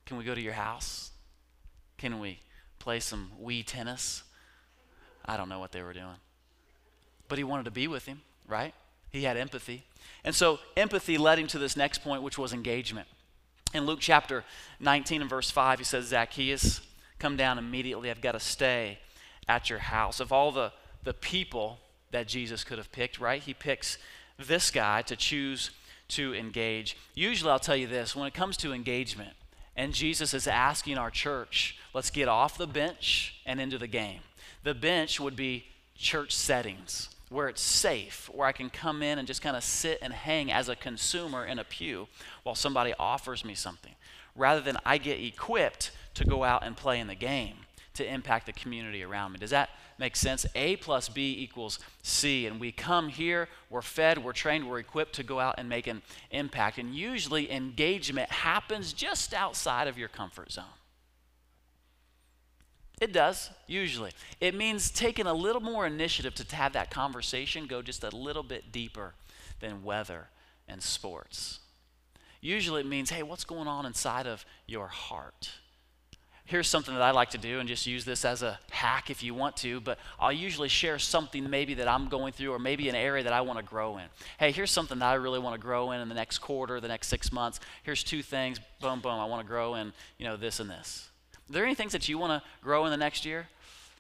Can 0.06 0.16
we 0.16 0.25
go 0.25 0.34
to 0.34 0.40
your 0.40 0.52
house? 0.52 1.11
Can 1.99 2.20
we 2.20 2.40
play 2.78 3.00
some 3.00 3.30
Wii 3.42 3.64
tennis? 3.64 4.23
I 5.25 5.37
don't 5.37 5.49
know 5.49 5.58
what 5.58 5.73
they 5.73 5.82
were 5.82 5.92
doing. 5.92 6.16
But 7.28 7.38
he 7.38 7.44
wanted 7.44 7.64
to 7.64 7.70
be 7.70 7.88
with 7.88 8.06
him, 8.06 8.20
right? 8.46 8.75
He 9.11 9.23
had 9.23 9.37
empathy. 9.37 9.84
And 10.25 10.34
so 10.34 10.58
empathy 10.76 11.16
led 11.16 11.38
him 11.38 11.46
to 11.49 11.58
this 11.58 11.76
next 11.76 12.02
point, 12.02 12.23
which 12.23 12.37
was 12.37 12.52
engagement. 12.52 13.08
In 13.73 13.87
Luke 13.87 14.00
chapter 14.00 14.44
19 14.80 15.23
and 15.23 15.30
verse 15.30 15.50
5, 15.50 15.78
he 15.78 15.84
says, 15.84 16.06
Zacchaeus, 16.06 16.80
come 17.18 17.37
down 17.37 17.58
immediately. 17.58 18.11
I've 18.11 18.20
got 18.20 18.32
to 18.32 18.40
stay 18.40 18.99
at 19.49 19.70
your 19.70 19.78
house. 19.78 20.20
Of 20.20 20.32
all 20.32 20.52
the, 20.52 20.73
the 21.02 21.14
people 21.14 21.78
that 22.11 22.28
Jesus 22.28 22.64
could 22.64 22.78
have 22.78 22.92
picked, 22.92 23.18
right? 23.18 23.42
He 23.42 23.54
picks 23.54 23.99
this 24.38 24.70
guy 24.70 25.02
to 25.02 25.16
choose 25.16 25.70
to 26.08 26.34
engage. 26.34 26.96
Usually, 27.14 27.50
I'll 27.50 27.58
tell 27.58 27.76
you 27.76 27.87
this 27.87 28.14
when 28.14 28.26
it 28.26 28.34
comes 28.34 28.56
to 28.58 28.73
engagement, 28.73 29.32
and 29.76 29.93
Jesus 29.93 30.35
is 30.35 30.47
asking 30.47 30.99
our 30.99 31.11
church, 31.11 31.76
let's 31.93 32.11
get 32.11 32.28
off 32.28 32.59
the 32.59 32.66
bench 32.66 33.40
and 33.45 33.61
into 33.61 33.78
the 33.78 33.87
game. 33.87 34.21
The 34.62 34.75
bench 34.75 35.21
would 35.21 35.37
be 35.37 35.66
church 35.97 36.35
settings 36.35 37.09
where 37.28 37.49
it's 37.49 37.62
safe, 37.62 38.31
where 38.33 38.47
I 38.47 38.52
can 38.52 38.71
come 38.71 39.02
in 39.02 39.19
and 39.19 39.26
just 39.26 39.43
kind 39.43 39.57
of 39.57 39.64
sit 39.64 39.99
and 40.00 40.12
hang 40.12 40.52
as 40.52 40.69
a 40.69 40.76
consumer 40.76 41.45
in 41.45 41.59
a 41.59 41.64
pew 41.64 42.07
while 42.43 42.54
somebody 42.54 42.95
offers 42.99 43.45
me 43.45 43.54
something, 43.54 43.95
rather 44.37 44.61
than 44.61 44.76
I 44.85 44.99
get 44.99 45.21
equipped 45.21 45.90
to 46.14 46.25
go 46.25 46.45
out 46.45 46.64
and 46.64 46.76
play 46.76 47.00
in 47.00 47.09
the 47.09 47.14
game 47.14 47.57
to 47.95 48.07
impact 48.07 48.47
the 48.47 48.52
community 48.52 49.02
around 49.02 49.33
me. 49.33 49.38
Does 49.38 49.50
that 49.50 49.71
make 49.98 50.16
sense? 50.16 50.46
A 50.54 50.76
plus 50.76 51.08
B 51.08 51.36
equals 51.38 51.78
C. 52.02 52.46
And 52.46 52.60
we 52.60 52.72
come 52.72 53.08
here, 53.08 53.48
we're 53.70 53.82
fed, 53.82 54.24
we're 54.24 54.32
trained, 54.32 54.68
we're 54.68 54.78
equipped 54.78 55.14
to 55.16 55.22
go 55.22 55.40
out 55.40 55.56
and 55.58 55.68
make 55.68 55.86
an 55.86 56.02
impact. 56.30 56.78
And 56.78 56.94
usually 56.94 57.50
engagement 57.50 58.30
happens 58.30 58.92
just 58.92 59.34
outside 59.34 59.88
of 59.88 59.98
your 59.98 60.08
comfort 60.08 60.52
zone. 60.52 60.64
It 63.00 63.12
does, 63.12 63.50
usually. 63.66 64.12
It 64.40 64.54
means 64.54 64.90
taking 64.90 65.26
a 65.26 65.34
little 65.34 65.60
more 65.60 65.86
initiative 65.86 66.34
to 66.36 66.56
have 66.56 66.72
that 66.74 66.90
conversation 66.90 67.66
go 67.66 67.82
just 67.82 68.04
a 68.04 68.10
little 68.10 68.44
bit 68.44 68.70
deeper 68.70 69.14
than 69.60 69.82
weather 69.82 70.28
and 70.68 70.82
sports. 70.82 71.60
Usually 72.40 72.82
it 72.82 72.86
means, 72.86 73.10
hey, 73.10 73.22
what's 73.22 73.44
going 73.44 73.68
on 73.68 73.86
inside 73.86 74.26
of 74.26 74.44
your 74.66 74.88
heart? 74.88 75.50
Here's 76.46 76.68
something 76.68 76.92
that 76.92 77.02
I 77.02 77.12
like 77.12 77.30
to 77.30 77.38
do, 77.38 77.58
and 77.58 77.66
just 77.66 77.86
use 77.86 78.04
this 78.04 78.22
as 78.22 78.42
a 78.42 78.58
hack 78.70 79.08
if 79.08 79.22
you 79.22 79.32
want 79.32 79.56
to, 79.58 79.80
but 79.80 79.98
I'll 80.20 80.30
usually 80.30 80.68
share 80.68 80.98
something 80.98 81.48
maybe 81.48 81.72
that 81.74 81.88
I'm 81.88 82.08
going 82.08 82.34
through 82.34 82.52
or 82.52 82.58
maybe 82.58 82.90
an 82.90 82.94
area 82.94 83.22
that 83.22 83.32
I 83.32 83.40
want 83.40 83.58
to 83.58 83.64
grow 83.64 83.96
in. 83.96 84.04
Hey, 84.38 84.52
here's 84.52 84.70
something 84.70 84.98
that 84.98 85.06
I 85.06 85.14
really 85.14 85.38
want 85.38 85.54
to 85.54 85.60
grow 85.60 85.92
in 85.92 86.02
in 86.02 86.08
the 86.10 86.14
next 86.14 86.40
quarter, 86.40 86.80
the 86.80 86.88
next 86.88 87.06
six 87.06 87.32
months. 87.32 87.60
Here's 87.82 88.04
two 88.04 88.22
things, 88.22 88.60
boom, 88.78 89.00
boom, 89.00 89.12
I 89.12 89.24
want 89.24 89.40
to 89.40 89.48
grow 89.48 89.74
in, 89.76 89.94
you 90.18 90.26
know, 90.26 90.36
this 90.36 90.60
and 90.60 90.68
this. 90.68 91.08
Are 91.48 91.52
there 91.54 91.64
any 91.64 91.74
things 91.74 91.92
that 91.92 92.10
you 92.10 92.18
want 92.18 92.42
to 92.42 92.48
grow 92.62 92.84
in 92.84 92.90
the 92.90 92.98
next 92.98 93.24
year? 93.24 93.48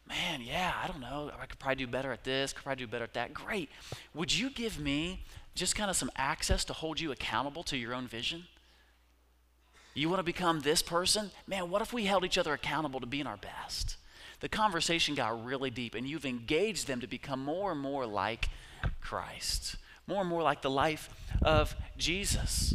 Man, 0.06 0.42
yeah, 0.42 0.74
I 0.82 0.86
don't 0.86 1.00
know. 1.00 1.30
I 1.40 1.46
could 1.46 1.58
probably 1.58 1.76
do 1.76 1.86
better 1.86 2.12
at 2.12 2.24
this, 2.24 2.52
could 2.52 2.62
probably 2.62 2.84
do 2.84 2.90
better 2.90 3.04
at 3.04 3.14
that. 3.14 3.32
Great. 3.32 3.70
Would 4.12 4.36
you 4.36 4.50
give 4.50 4.78
me 4.78 5.24
just 5.54 5.74
kind 5.74 5.88
of 5.88 5.96
some 5.96 6.10
access 6.14 6.62
to 6.66 6.74
hold 6.74 7.00
you 7.00 7.10
accountable 7.10 7.62
to 7.62 7.78
your 7.78 7.94
own 7.94 8.06
vision? 8.06 8.44
You 9.94 10.08
want 10.08 10.18
to 10.18 10.24
become 10.24 10.60
this 10.60 10.82
person? 10.82 11.30
Man, 11.46 11.70
what 11.70 11.82
if 11.82 11.92
we 11.92 12.04
held 12.04 12.24
each 12.24 12.38
other 12.38 12.52
accountable 12.52 13.00
to 13.00 13.06
being 13.06 13.26
our 13.26 13.36
best? 13.36 13.96
The 14.40 14.48
conversation 14.48 15.14
got 15.14 15.44
really 15.44 15.70
deep, 15.70 15.94
and 15.94 16.06
you've 16.06 16.26
engaged 16.26 16.86
them 16.86 17.00
to 17.00 17.06
become 17.06 17.42
more 17.42 17.72
and 17.72 17.80
more 17.80 18.04
like 18.04 18.48
Christ, 19.00 19.76
more 20.06 20.20
and 20.20 20.28
more 20.28 20.42
like 20.42 20.60
the 20.62 20.70
life 20.70 21.08
of 21.42 21.74
Jesus 21.96 22.74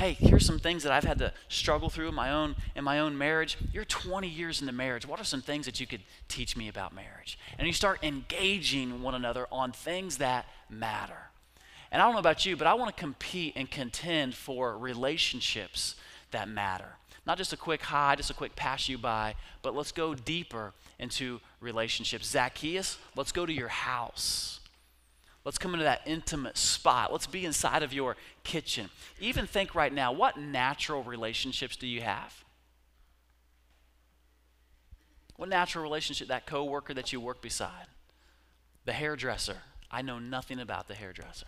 hey, 0.00 0.14
here's 0.18 0.46
some 0.46 0.58
things 0.58 0.82
that 0.82 0.92
I've 0.92 1.04
had 1.04 1.18
to 1.18 1.30
struggle 1.48 1.90
through 1.90 2.08
in 2.08 2.14
my 2.14 2.30
own 2.30 2.56
in 2.74 2.84
my 2.84 3.00
own 3.00 3.18
marriage. 3.18 3.58
You're 3.72 3.84
20 3.84 4.26
years 4.26 4.62
into 4.62 4.72
marriage. 4.72 5.06
What 5.06 5.20
are 5.20 5.24
some 5.24 5.42
things 5.42 5.66
that 5.66 5.78
you 5.78 5.86
could 5.86 6.00
teach 6.26 6.56
me 6.56 6.68
about 6.68 6.94
marriage? 6.94 7.38
And 7.58 7.66
you 7.66 7.74
start 7.74 8.02
engaging 8.02 9.02
one 9.02 9.14
another 9.14 9.46
on 9.52 9.72
things 9.72 10.16
that 10.16 10.46
matter. 10.70 11.30
And 11.92 12.00
I 12.00 12.06
don't 12.06 12.14
know 12.14 12.20
about 12.20 12.46
you, 12.46 12.56
but 12.56 12.66
I 12.66 12.74
want 12.74 12.96
to 12.96 13.00
compete 13.00 13.52
and 13.56 13.70
contend 13.70 14.34
for 14.34 14.78
relationships 14.78 15.96
that 16.32 16.48
matter. 16.48 16.96
Not 17.26 17.38
just 17.38 17.52
a 17.52 17.56
quick 17.56 17.82
hi, 17.82 18.16
just 18.16 18.30
a 18.30 18.34
quick 18.34 18.56
pass 18.56 18.88
you 18.88 18.98
by, 18.98 19.34
but 19.62 19.74
let's 19.74 19.92
go 19.92 20.14
deeper 20.14 20.72
into 20.98 21.40
relationships. 21.60 22.28
Zacchaeus, 22.28 22.98
let's 23.16 23.32
go 23.32 23.46
to 23.46 23.52
your 23.52 23.68
house. 23.68 24.60
Let's 25.44 25.58
come 25.58 25.72
into 25.72 25.84
that 25.84 26.02
intimate 26.06 26.58
spot. 26.58 27.12
Let's 27.12 27.26
be 27.26 27.44
inside 27.44 27.82
of 27.82 27.92
your 27.92 28.16
kitchen. 28.44 28.90
Even 29.20 29.46
think 29.46 29.74
right 29.74 29.92
now 29.92 30.12
what 30.12 30.38
natural 30.38 31.02
relationships 31.02 31.76
do 31.76 31.86
you 31.86 32.02
have? 32.02 32.44
What 35.36 35.48
natural 35.48 35.82
relationship? 35.82 36.28
That 36.28 36.46
coworker 36.46 36.92
that 36.92 37.12
you 37.12 37.20
work 37.20 37.40
beside, 37.40 37.86
the 38.84 38.92
hairdresser. 38.92 39.56
I 39.90 40.02
know 40.02 40.18
nothing 40.18 40.60
about 40.60 40.86
the 40.86 40.94
hairdresser. 40.94 41.46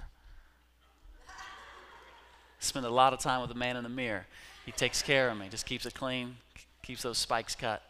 Spend 2.62 2.86
a 2.86 2.90
lot 2.90 3.12
of 3.12 3.18
time 3.18 3.40
with 3.40 3.50
the 3.50 3.56
man 3.56 3.76
in 3.76 3.82
the 3.82 3.88
mirror. 3.88 4.26
He 4.64 4.70
takes 4.70 5.02
care 5.02 5.28
of 5.28 5.36
me, 5.36 5.48
just 5.50 5.66
keeps 5.66 5.84
it 5.84 5.94
clean, 5.94 6.36
keeps 6.82 7.02
those 7.02 7.18
spikes 7.18 7.56
cut. 7.56 7.82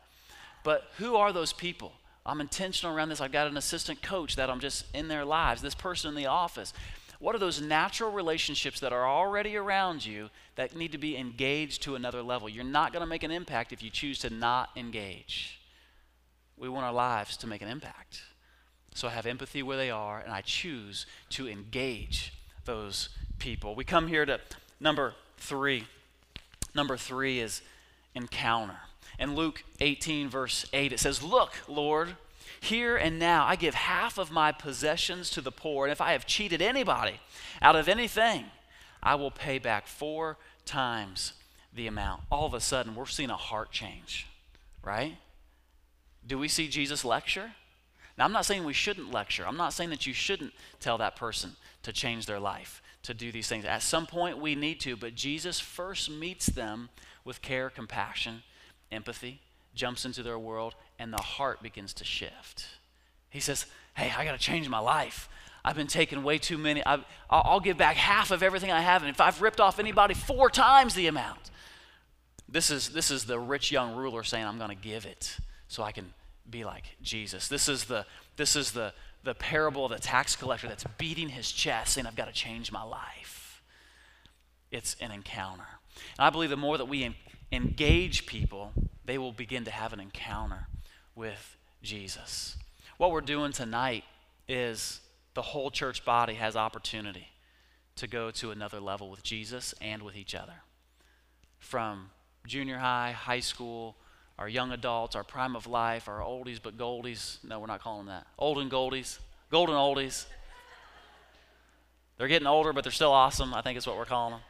But 0.65 0.91
who 0.97 1.17
are 1.17 1.33
those 1.33 1.53
people? 1.53 1.93
I'm 2.25 2.41
intentional 2.41 2.97
around 2.97 3.11
this. 3.11 3.21
I've 3.21 3.33
got 3.33 3.49
an 3.49 3.59
assistant 3.59 4.01
coach 4.01 4.37
that 4.37 4.49
I'm 4.49 4.61
just 4.61 4.87
in 4.95 5.09
their 5.09 5.27
lives, 5.27 5.61
this 5.61 5.75
person 5.75 6.09
in 6.09 6.15
the 6.15 6.27
office. 6.27 6.73
What 7.19 7.35
are 7.35 7.39
those 7.39 7.61
natural 7.61 8.13
relationships 8.13 8.81
that 8.81 8.93
are 8.93 9.07
already 9.07 9.57
around 9.57 10.07
you 10.07 10.31
that 10.57 10.75
need 10.75 10.93
to 10.93 10.99
be 10.99 11.17
engaged 11.17 11.83
to 11.83 11.95
another 11.95 12.23
level? 12.23 12.49
You're 12.49 12.65
not 12.65 12.93
going 12.93 13.03
to 13.03 13.07
make 13.07 13.25
an 13.25 13.31
impact 13.31 13.73
if 13.73 13.83
you 13.83 13.91
choose 13.91 14.19
to 14.21 14.31
not 14.31 14.71
engage. 14.75 15.61
We 16.57 16.69
want 16.71 16.87
our 16.87 16.93
lives 16.93 17.37
to 17.39 17.47
make 17.47 17.61
an 17.61 17.69
impact. 17.69 18.23
So 18.95 19.09
I 19.09 19.11
have 19.11 19.27
empathy 19.27 19.63
where 19.63 19.77
they 19.77 19.91
are, 19.91 20.21
and 20.21 20.33
I 20.33 20.41
choose 20.41 21.07
to 21.31 21.49
engage 21.49 22.33
those 22.65 23.11
people. 23.39 23.75
We 23.75 23.85
come 23.85 24.07
here 24.07 24.25
to 24.25 24.41
number 24.83 25.15
three. 25.39 25.87
Number 26.75 26.97
three 26.97 27.41
is 27.41 27.63
encounter. 28.15 28.79
In 29.19 29.35
Luke 29.35 29.63
18, 29.81 30.29
verse 30.29 30.67
8, 30.73 30.93
it 30.93 31.01
says, 31.01 31.23
Look, 31.23 31.53
Lord, 31.69 32.17
here 32.61 32.97
and 32.97 33.19
now 33.19 33.45
I 33.45 33.57
give 33.57 33.75
half 33.75 34.19
of 34.19 34.31
my 34.31 34.53
possessions 34.53 35.31
to 35.31 35.41
the 35.41 35.53
poor, 35.53 35.87
and 35.87 35.93
if 35.93 36.01
I 36.01 36.13
have 36.13 36.27
cheated 36.27 36.61
anybody 36.61 37.21
out 37.61 37.77
of 37.77 37.89
anything, 37.89 38.47
I 39.03 39.15
will 39.15 39.31
pay 39.31 39.59
back 39.59 39.87
four 39.87 40.39
times 40.65 41.35
the 41.75 41.87
amount. 41.87 42.23
All 42.31 42.47
of 42.47 42.55
a 42.55 42.61
sudden, 42.61 42.95
we're 42.95 43.07
seeing 43.07 43.31
a 43.31 43.37
heart 43.37 43.71
change, 43.71 44.27
right? 44.83 45.17
Do 46.27 46.39
we 46.39 46.49
see 46.49 46.69
Jesus 46.69 47.05
lecture? 47.05 47.53
Now, 48.19 48.25
I'm 48.25 48.33
not 48.33 48.45
saying 48.45 48.65
we 48.65 48.73
shouldn't 48.73 49.13
lecture. 49.13 49.47
I'm 49.47 49.57
not 49.57 49.73
saying 49.73 49.91
that 49.91 50.07
you 50.07 50.13
shouldn't 50.13 50.53
tell 50.81 50.99
that 50.99 51.17
person 51.17 51.57
to 51.83 51.93
change 51.93 52.27
their 52.27 52.41
life, 52.41 52.83
to 53.05 53.15
do 53.15 53.33
these 53.33 53.49
things. 53.49 53.65
At 53.65 53.83
some 53.83 54.07
point, 54.07 54.39
we 54.39 54.55
need 54.55 54.81
to, 54.81 54.97
but 54.97 55.15
Jesus 55.15 55.59
first 55.59 56.11
meets 56.11 56.47
them 56.47 56.91
with 57.25 57.43
care, 57.43 57.71
compassion, 57.71 58.43
empathy, 58.91 59.41
jumps 59.75 60.05
into 60.05 60.23
their 60.23 60.39
world, 60.39 60.75
and 60.99 61.13
the 61.13 61.23
heart 61.23 61.63
begins 61.63 61.95
to 61.95 62.05
shift. 62.05 62.67
He 63.31 63.41
says, 63.41 63.67
Hey, 63.95 64.13
I 64.17 64.25
got 64.25 64.33
to 64.33 64.39
change 64.39 64.69
my 64.69 64.79
life. 64.79 65.29
I've 65.65 65.77
been 65.77 65.87
taking 65.87 66.23
way 66.23 66.39
too 66.39 66.59
many. 66.59 66.83
i 66.85 67.01
will 67.31 67.61
give 67.61 67.77
back 67.77 67.97
half 67.97 68.31
of 68.31 68.43
everything 68.43 68.73
I 68.73 68.81
have. 68.81 69.03
And 69.03 69.11
if 69.11 69.21
I've 69.21 69.41
ripped 69.41 69.61
off 69.61 69.79
anybody, 69.79 70.15
four 70.15 70.51
times 70.51 70.95
the 70.95 71.07
amount. 71.07 71.51
This 72.49 72.71
is, 72.71 72.91
this 72.91 73.11
is 73.11 73.25
the 73.25 73.39
rich 73.39 73.71
young 73.71 73.95
ruler 73.95 74.25
saying, 74.25 74.45
I'm 74.45 74.59
going 74.59 74.71
to 74.71 74.77
give 74.77 75.07
it 75.07 75.37
so 75.69 75.83
I 75.83 75.93
can 75.93 76.13
be 76.49 76.65
like 76.65 76.97
Jesus. 77.03 77.49
This 77.49 77.69
is 77.69 77.85
the, 77.85 78.07
this 78.37 78.57
is 78.57 78.73
the, 78.73 78.93
the 79.25 79.35
parable 79.35 79.85
of 79.85 79.93
the 79.93 79.99
tax 79.99 80.37
collector 80.37 80.69
that's 80.69 80.85
beating 80.99 81.29
his 81.29 81.51
chest 81.51 81.95
saying, 81.95 82.07
I've 82.07 82.17
got 82.17 82.27
to 82.27 82.33
change 82.33 82.73
my 82.73 82.83
life. 82.83 83.63
It's 84.71 84.97
an 85.01 85.11
encounter. 85.11 85.67
And 86.19 86.27
I 86.27 86.31
believe 86.31 86.51
the 86.51 86.57
more 86.57 86.79
that 86.79 86.87
we 86.87 87.15
engage 87.51 88.27
people, 88.27 88.73
they 89.05 89.19
will 89.19 89.33
begin 89.33 89.65
to 89.65 89.71
have 89.71 89.93
an 89.93 90.01
encounter 90.01 90.67
with 91.15 91.57
Jesus. 91.83 92.57
What 92.97 93.11
we're 93.11 93.21
doing 93.21 93.53
tonight 93.53 94.05
is 94.49 95.01
the 95.35 95.43
whole 95.43 95.71
church 95.71 96.05
body 96.05 96.35
has 96.35 96.57
opportunity 96.57 97.29
to 97.97 98.07
go 98.07 98.31
to 98.31 98.51
another 98.51 98.81
level 98.81 99.11
with 99.11 99.23
Jesus 99.23 99.75
and 99.81 100.03
with 100.03 100.17
each 100.17 100.35
other. 100.35 100.63
From 101.59 102.11
junior 102.47 102.79
high, 102.79 103.13
high 103.13 103.41
school, 103.41 103.97
our 104.43 104.49
young 104.49 104.73
adults, 104.73 105.15
our 105.15 105.23
prime 105.23 105.55
of 105.55 105.69
life, 105.69 106.09
our 106.09 106.19
oldies 106.19 106.59
but 106.61 106.77
goldies. 106.77 107.39
No, 107.45 107.61
we're 107.61 107.69
not 107.69 107.81
calling 107.81 108.07
that. 108.07 108.27
Old 108.37 108.59
and 108.59 108.69
goldies. 108.69 109.21
Golden 109.53 109.77
oldies. 109.77 110.27
They're 112.19 112.27
getting 112.27 112.49
older, 112.49 112.73
but 112.73 112.83
they're 112.83 112.91
still 112.91 113.13
awesome, 113.13 113.55
I 113.55 113.63
think 113.63 113.79
is 113.79 113.87
what 113.87 113.97
we're 113.97 114.05
calling 114.05 114.33
them. 114.33 114.41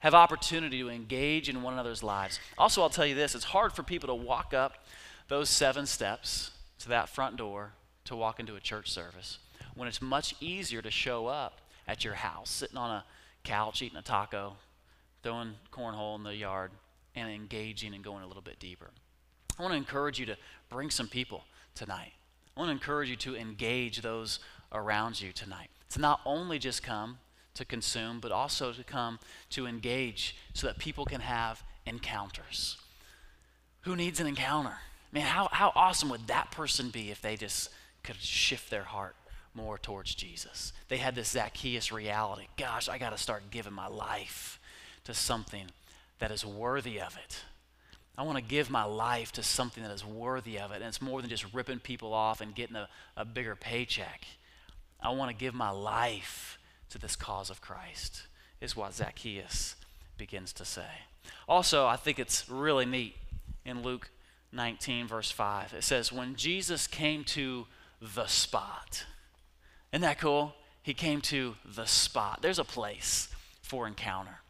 Have 0.00 0.12
opportunity 0.12 0.80
to 0.80 0.90
engage 0.90 1.48
in 1.48 1.62
one 1.62 1.72
another's 1.72 2.02
lives. 2.02 2.38
Also, 2.58 2.82
I'll 2.82 2.90
tell 2.90 3.06
you 3.06 3.14
this 3.14 3.34
it's 3.34 3.44
hard 3.44 3.72
for 3.72 3.82
people 3.82 4.08
to 4.08 4.14
walk 4.14 4.52
up 4.52 4.84
those 5.28 5.48
seven 5.48 5.86
steps 5.86 6.50
to 6.80 6.90
that 6.90 7.08
front 7.08 7.38
door 7.38 7.72
to 8.04 8.14
walk 8.14 8.38
into 8.38 8.56
a 8.56 8.60
church 8.60 8.90
service 8.90 9.38
when 9.74 9.88
it's 9.88 10.02
much 10.02 10.34
easier 10.38 10.82
to 10.82 10.90
show 10.90 11.28
up 11.28 11.62
at 11.86 12.04
your 12.04 12.14
house, 12.14 12.50
sitting 12.50 12.76
on 12.76 12.90
a 12.90 13.04
couch, 13.42 13.80
eating 13.80 13.96
a 13.96 14.02
taco, 14.02 14.56
throwing 15.22 15.54
cornhole 15.72 16.14
in 16.16 16.24
the 16.24 16.36
yard, 16.36 16.72
and 17.18 17.30
engaging 17.30 17.94
and 17.94 18.04
going 18.04 18.22
a 18.22 18.26
little 18.26 18.42
bit 18.42 18.58
deeper. 18.58 18.90
I 19.58 19.62
want 19.62 19.72
to 19.72 19.78
encourage 19.78 20.18
you 20.18 20.26
to 20.26 20.36
bring 20.68 20.90
some 20.90 21.08
people 21.08 21.44
tonight. 21.74 22.12
I 22.56 22.60
want 22.60 22.68
to 22.68 22.72
encourage 22.72 23.08
you 23.08 23.16
to 23.16 23.36
engage 23.36 24.02
those 24.02 24.40
around 24.72 25.20
you 25.20 25.32
tonight. 25.32 25.70
To 25.90 26.00
not 26.00 26.20
only 26.24 26.58
just 26.58 26.82
come 26.82 27.18
to 27.54 27.64
consume, 27.64 28.20
but 28.20 28.30
also 28.30 28.72
to 28.72 28.84
come 28.84 29.18
to 29.50 29.66
engage 29.66 30.36
so 30.54 30.66
that 30.66 30.78
people 30.78 31.04
can 31.04 31.20
have 31.20 31.62
encounters. 31.86 32.76
Who 33.82 33.96
needs 33.96 34.20
an 34.20 34.26
encounter? 34.26 34.76
Man, 35.12 35.22
how, 35.22 35.48
how 35.50 35.72
awesome 35.74 36.08
would 36.10 36.26
that 36.26 36.50
person 36.50 36.90
be 36.90 37.10
if 37.10 37.22
they 37.22 37.36
just 37.36 37.70
could 38.02 38.16
shift 38.16 38.70
their 38.70 38.82
heart 38.82 39.16
more 39.54 39.78
towards 39.78 40.14
Jesus? 40.14 40.72
They 40.88 40.98
had 40.98 41.14
this 41.14 41.30
Zacchaeus 41.30 41.90
reality. 41.90 42.46
Gosh, 42.56 42.88
I 42.88 42.98
got 42.98 43.10
to 43.10 43.18
start 43.18 43.50
giving 43.50 43.72
my 43.72 43.88
life 43.88 44.60
to 45.04 45.14
something 45.14 45.66
that 46.18 46.30
is 46.30 46.44
worthy 46.44 47.00
of 47.00 47.16
it. 47.16 47.42
I 48.16 48.22
want 48.22 48.36
to 48.36 48.42
give 48.42 48.68
my 48.68 48.82
life 48.82 49.30
to 49.32 49.44
something 49.44 49.82
that 49.84 49.92
is 49.92 50.04
worthy 50.04 50.58
of 50.58 50.72
it. 50.72 50.76
And 50.76 50.86
it's 50.86 51.00
more 51.00 51.20
than 51.20 51.30
just 51.30 51.52
ripping 51.54 51.78
people 51.78 52.12
off 52.12 52.40
and 52.40 52.52
getting 52.52 52.74
a, 52.74 52.88
a 53.16 53.24
bigger 53.24 53.54
paycheck. 53.54 54.26
I 55.00 55.10
want 55.10 55.30
to 55.30 55.36
give 55.36 55.54
my 55.54 55.70
life 55.70 56.58
to 56.90 56.98
this 56.98 57.14
cause 57.14 57.48
of 57.48 57.60
Christ, 57.60 58.22
is 58.60 58.76
what 58.76 58.94
Zacchaeus 58.94 59.76
begins 60.16 60.52
to 60.54 60.64
say. 60.64 60.88
Also, 61.48 61.86
I 61.86 61.94
think 61.94 62.18
it's 62.18 62.48
really 62.48 62.86
neat 62.86 63.14
in 63.64 63.82
Luke 63.82 64.10
19, 64.52 65.06
verse 65.06 65.30
5. 65.30 65.74
It 65.74 65.84
says, 65.84 66.10
When 66.10 66.34
Jesus 66.34 66.88
came 66.88 67.22
to 67.24 67.66
the 68.00 68.26
spot, 68.26 69.04
isn't 69.92 70.02
that 70.02 70.18
cool? 70.18 70.54
He 70.82 70.94
came 70.94 71.20
to 71.22 71.54
the 71.64 71.86
spot. 71.86 72.40
There's 72.42 72.58
a 72.58 72.64
place 72.64 73.28
for 73.62 73.86
encounter 73.86 74.40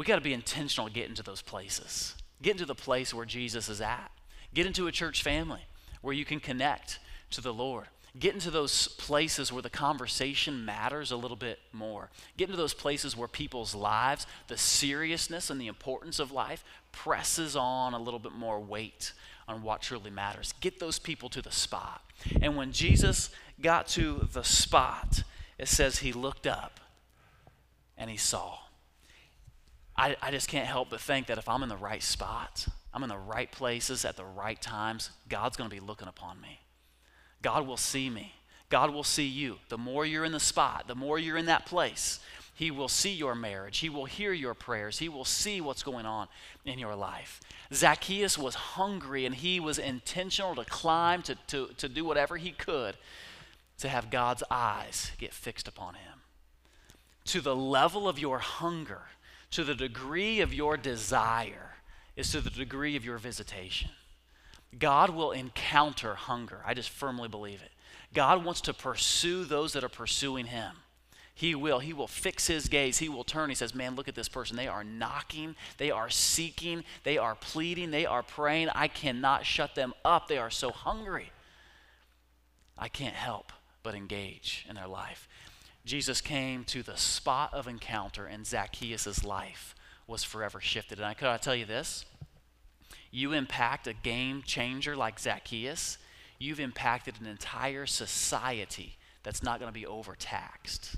we 0.00 0.06
got 0.06 0.14
to 0.14 0.22
be 0.22 0.32
intentional 0.32 0.88
to 0.88 0.94
get 0.94 1.10
into 1.10 1.22
those 1.22 1.42
places. 1.42 2.14
Get 2.40 2.52
into 2.52 2.64
the 2.64 2.74
place 2.74 3.12
where 3.12 3.26
Jesus 3.26 3.68
is 3.68 3.82
at. 3.82 4.10
Get 4.54 4.64
into 4.64 4.86
a 4.86 4.92
church 4.92 5.22
family 5.22 5.60
where 6.00 6.14
you 6.14 6.24
can 6.24 6.40
connect 6.40 6.98
to 7.32 7.42
the 7.42 7.52
Lord. 7.52 7.84
Get 8.18 8.32
into 8.32 8.50
those 8.50 8.88
places 8.88 9.52
where 9.52 9.60
the 9.60 9.68
conversation 9.68 10.64
matters 10.64 11.10
a 11.10 11.16
little 11.16 11.36
bit 11.36 11.58
more. 11.74 12.08
Get 12.38 12.48
into 12.48 12.56
those 12.56 12.72
places 12.72 13.14
where 13.14 13.28
people's 13.28 13.74
lives, 13.74 14.26
the 14.48 14.56
seriousness 14.56 15.50
and 15.50 15.60
the 15.60 15.66
importance 15.66 16.18
of 16.18 16.32
life, 16.32 16.64
presses 16.92 17.54
on 17.54 17.92
a 17.92 17.98
little 17.98 18.18
bit 18.18 18.32
more 18.32 18.58
weight 18.58 19.12
on 19.46 19.62
what 19.62 19.82
truly 19.82 20.10
matters. 20.10 20.54
Get 20.62 20.80
those 20.80 20.98
people 20.98 21.28
to 21.28 21.42
the 21.42 21.52
spot. 21.52 22.02
And 22.40 22.56
when 22.56 22.72
Jesus 22.72 23.28
got 23.60 23.86
to 23.88 24.26
the 24.32 24.44
spot, 24.44 25.24
it 25.58 25.68
says 25.68 25.98
he 25.98 26.14
looked 26.14 26.46
up 26.46 26.80
and 27.98 28.08
he 28.08 28.16
saw. 28.16 28.60
I, 30.00 30.16
I 30.22 30.30
just 30.30 30.48
can't 30.48 30.66
help 30.66 30.88
but 30.88 30.98
think 30.98 31.26
that 31.26 31.36
if 31.36 31.46
I'm 31.46 31.62
in 31.62 31.68
the 31.68 31.76
right 31.76 32.02
spot, 32.02 32.66
I'm 32.94 33.02
in 33.02 33.10
the 33.10 33.18
right 33.18 33.52
places 33.52 34.06
at 34.06 34.16
the 34.16 34.24
right 34.24 34.60
times, 34.60 35.10
God's 35.28 35.58
going 35.58 35.68
to 35.68 35.76
be 35.76 35.80
looking 35.80 36.08
upon 36.08 36.40
me. 36.40 36.60
God 37.42 37.66
will 37.66 37.76
see 37.76 38.08
me. 38.08 38.32
God 38.70 38.94
will 38.94 39.04
see 39.04 39.26
you. 39.26 39.58
The 39.68 39.76
more 39.76 40.06
you're 40.06 40.24
in 40.24 40.32
the 40.32 40.40
spot, 40.40 40.88
the 40.88 40.94
more 40.94 41.18
you're 41.18 41.36
in 41.36 41.46
that 41.46 41.66
place, 41.66 42.18
He 42.54 42.70
will 42.70 42.88
see 42.88 43.12
your 43.12 43.34
marriage. 43.34 43.78
He 43.78 43.90
will 43.90 44.06
hear 44.06 44.32
your 44.32 44.54
prayers. 44.54 44.98
He 44.98 45.10
will 45.10 45.26
see 45.26 45.60
what's 45.60 45.82
going 45.82 46.06
on 46.06 46.28
in 46.64 46.78
your 46.78 46.94
life. 46.94 47.38
Zacchaeus 47.70 48.38
was 48.38 48.54
hungry 48.54 49.26
and 49.26 49.34
he 49.34 49.60
was 49.60 49.78
intentional 49.78 50.54
to 50.54 50.64
climb, 50.64 51.20
to, 51.22 51.34
to, 51.48 51.68
to 51.76 51.88
do 51.90 52.06
whatever 52.06 52.38
he 52.38 52.52
could 52.52 52.96
to 53.78 53.88
have 53.88 54.10
God's 54.10 54.42
eyes 54.50 55.12
get 55.18 55.34
fixed 55.34 55.68
upon 55.68 55.94
him. 55.94 56.20
To 57.26 57.42
the 57.42 57.56
level 57.56 58.08
of 58.08 58.18
your 58.18 58.38
hunger, 58.38 59.02
to 59.50 59.64
the 59.64 59.74
degree 59.74 60.40
of 60.40 60.54
your 60.54 60.76
desire 60.76 61.76
is 62.16 62.30
to 62.32 62.40
the 62.40 62.50
degree 62.50 62.96
of 62.96 63.04
your 63.04 63.18
visitation. 63.18 63.90
God 64.78 65.10
will 65.10 65.32
encounter 65.32 66.14
hunger. 66.14 66.62
I 66.64 66.74
just 66.74 66.90
firmly 66.90 67.28
believe 67.28 67.62
it. 67.62 67.72
God 68.14 68.44
wants 68.44 68.60
to 68.62 68.74
pursue 68.74 69.44
those 69.44 69.72
that 69.72 69.84
are 69.84 69.88
pursuing 69.88 70.46
Him. 70.46 70.74
He 71.40 71.54
will. 71.54 71.78
He 71.78 71.94
will 71.94 72.06
fix 72.06 72.48
his 72.48 72.68
gaze. 72.68 72.98
He 72.98 73.08
will 73.08 73.24
turn. 73.24 73.48
He 73.48 73.54
says, 73.54 73.74
Man, 73.74 73.94
look 73.94 74.08
at 74.08 74.14
this 74.14 74.28
person. 74.28 74.58
They 74.58 74.68
are 74.68 74.84
knocking. 74.84 75.56
They 75.78 75.90
are 75.90 76.10
seeking. 76.10 76.84
They 77.02 77.16
are 77.16 77.34
pleading. 77.34 77.90
They 77.90 78.04
are 78.04 78.22
praying. 78.22 78.68
I 78.74 78.88
cannot 78.88 79.46
shut 79.46 79.74
them 79.74 79.94
up. 80.04 80.28
They 80.28 80.36
are 80.36 80.50
so 80.50 80.70
hungry. 80.70 81.32
I 82.76 82.88
can't 82.88 83.14
help 83.14 83.52
but 83.82 83.94
engage 83.94 84.66
in 84.68 84.74
their 84.74 84.86
life. 84.86 85.28
Jesus 85.84 86.20
came 86.20 86.64
to 86.64 86.82
the 86.82 86.96
spot 86.96 87.52
of 87.54 87.66
encounter, 87.66 88.26
and 88.26 88.46
Zacchaeus' 88.46 89.24
life 89.24 89.74
was 90.06 90.24
forever 90.24 90.60
shifted. 90.60 90.98
And 90.98 91.06
I 91.06 91.14
could 91.14 91.28
I 91.28 91.38
tell 91.38 91.54
you 91.54 91.64
this? 91.64 92.04
You 93.10 93.32
impact 93.32 93.86
a 93.86 93.92
game 93.92 94.42
changer 94.44 94.96
like 94.96 95.18
Zacchaeus, 95.18 95.98
you've 96.38 96.60
impacted 96.60 97.20
an 97.20 97.26
entire 97.26 97.86
society 97.86 98.96
that's 99.22 99.42
not 99.42 99.58
going 99.58 99.68
to 99.68 99.78
be 99.78 99.86
overtaxed. 99.86 100.96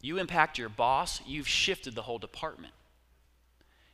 You 0.00 0.18
impact 0.18 0.58
your 0.58 0.68
boss, 0.68 1.20
you've 1.26 1.48
shifted 1.48 1.94
the 1.94 2.02
whole 2.02 2.18
department. 2.18 2.72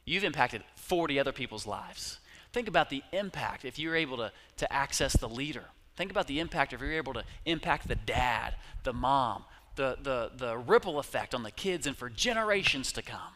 You've 0.04 0.24
impacted 0.24 0.62
40 0.76 1.18
other 1.18 1.32
people's 1.32 1.66
lives. 1.66 2.18
Think 2.52 2.68
about 2.68 2.90
the 2.90 3.02
impact 3.12 3.64
if 3.64 3.78
you're 3.78 3.96
able 3.96 4.18
to, 4.18 4.32
to 4.58 4.72
access 4.72 5.16
the 5.16 5.28
leader. 5.28 5.64
Think 5.96 6.10
about 6.10 6.26
the 6.26 6.40
impact 6.40 6.72
if 6.72 6.80
you're 6.80 6.92
able 6.92 7.14
to 7.14 7.24
impact 7.46 7.88
the 7.88 7.94
dad, 7.94 8.56
the 8.82 8.92
mom, 8.92 9.44
the, 9.76 9.96
the, 10.02 10.30
the 10.36 10.58
ripple 10.58 10.98
effect 10.98 11.34
on 11.34 11.42
the 11.42 11.50
kids 11.50 11.86
and 11.86 11.96
for 11.96 12.08
generations 12.08 12.92
to 12.92 13.02
come. 13.02 13.34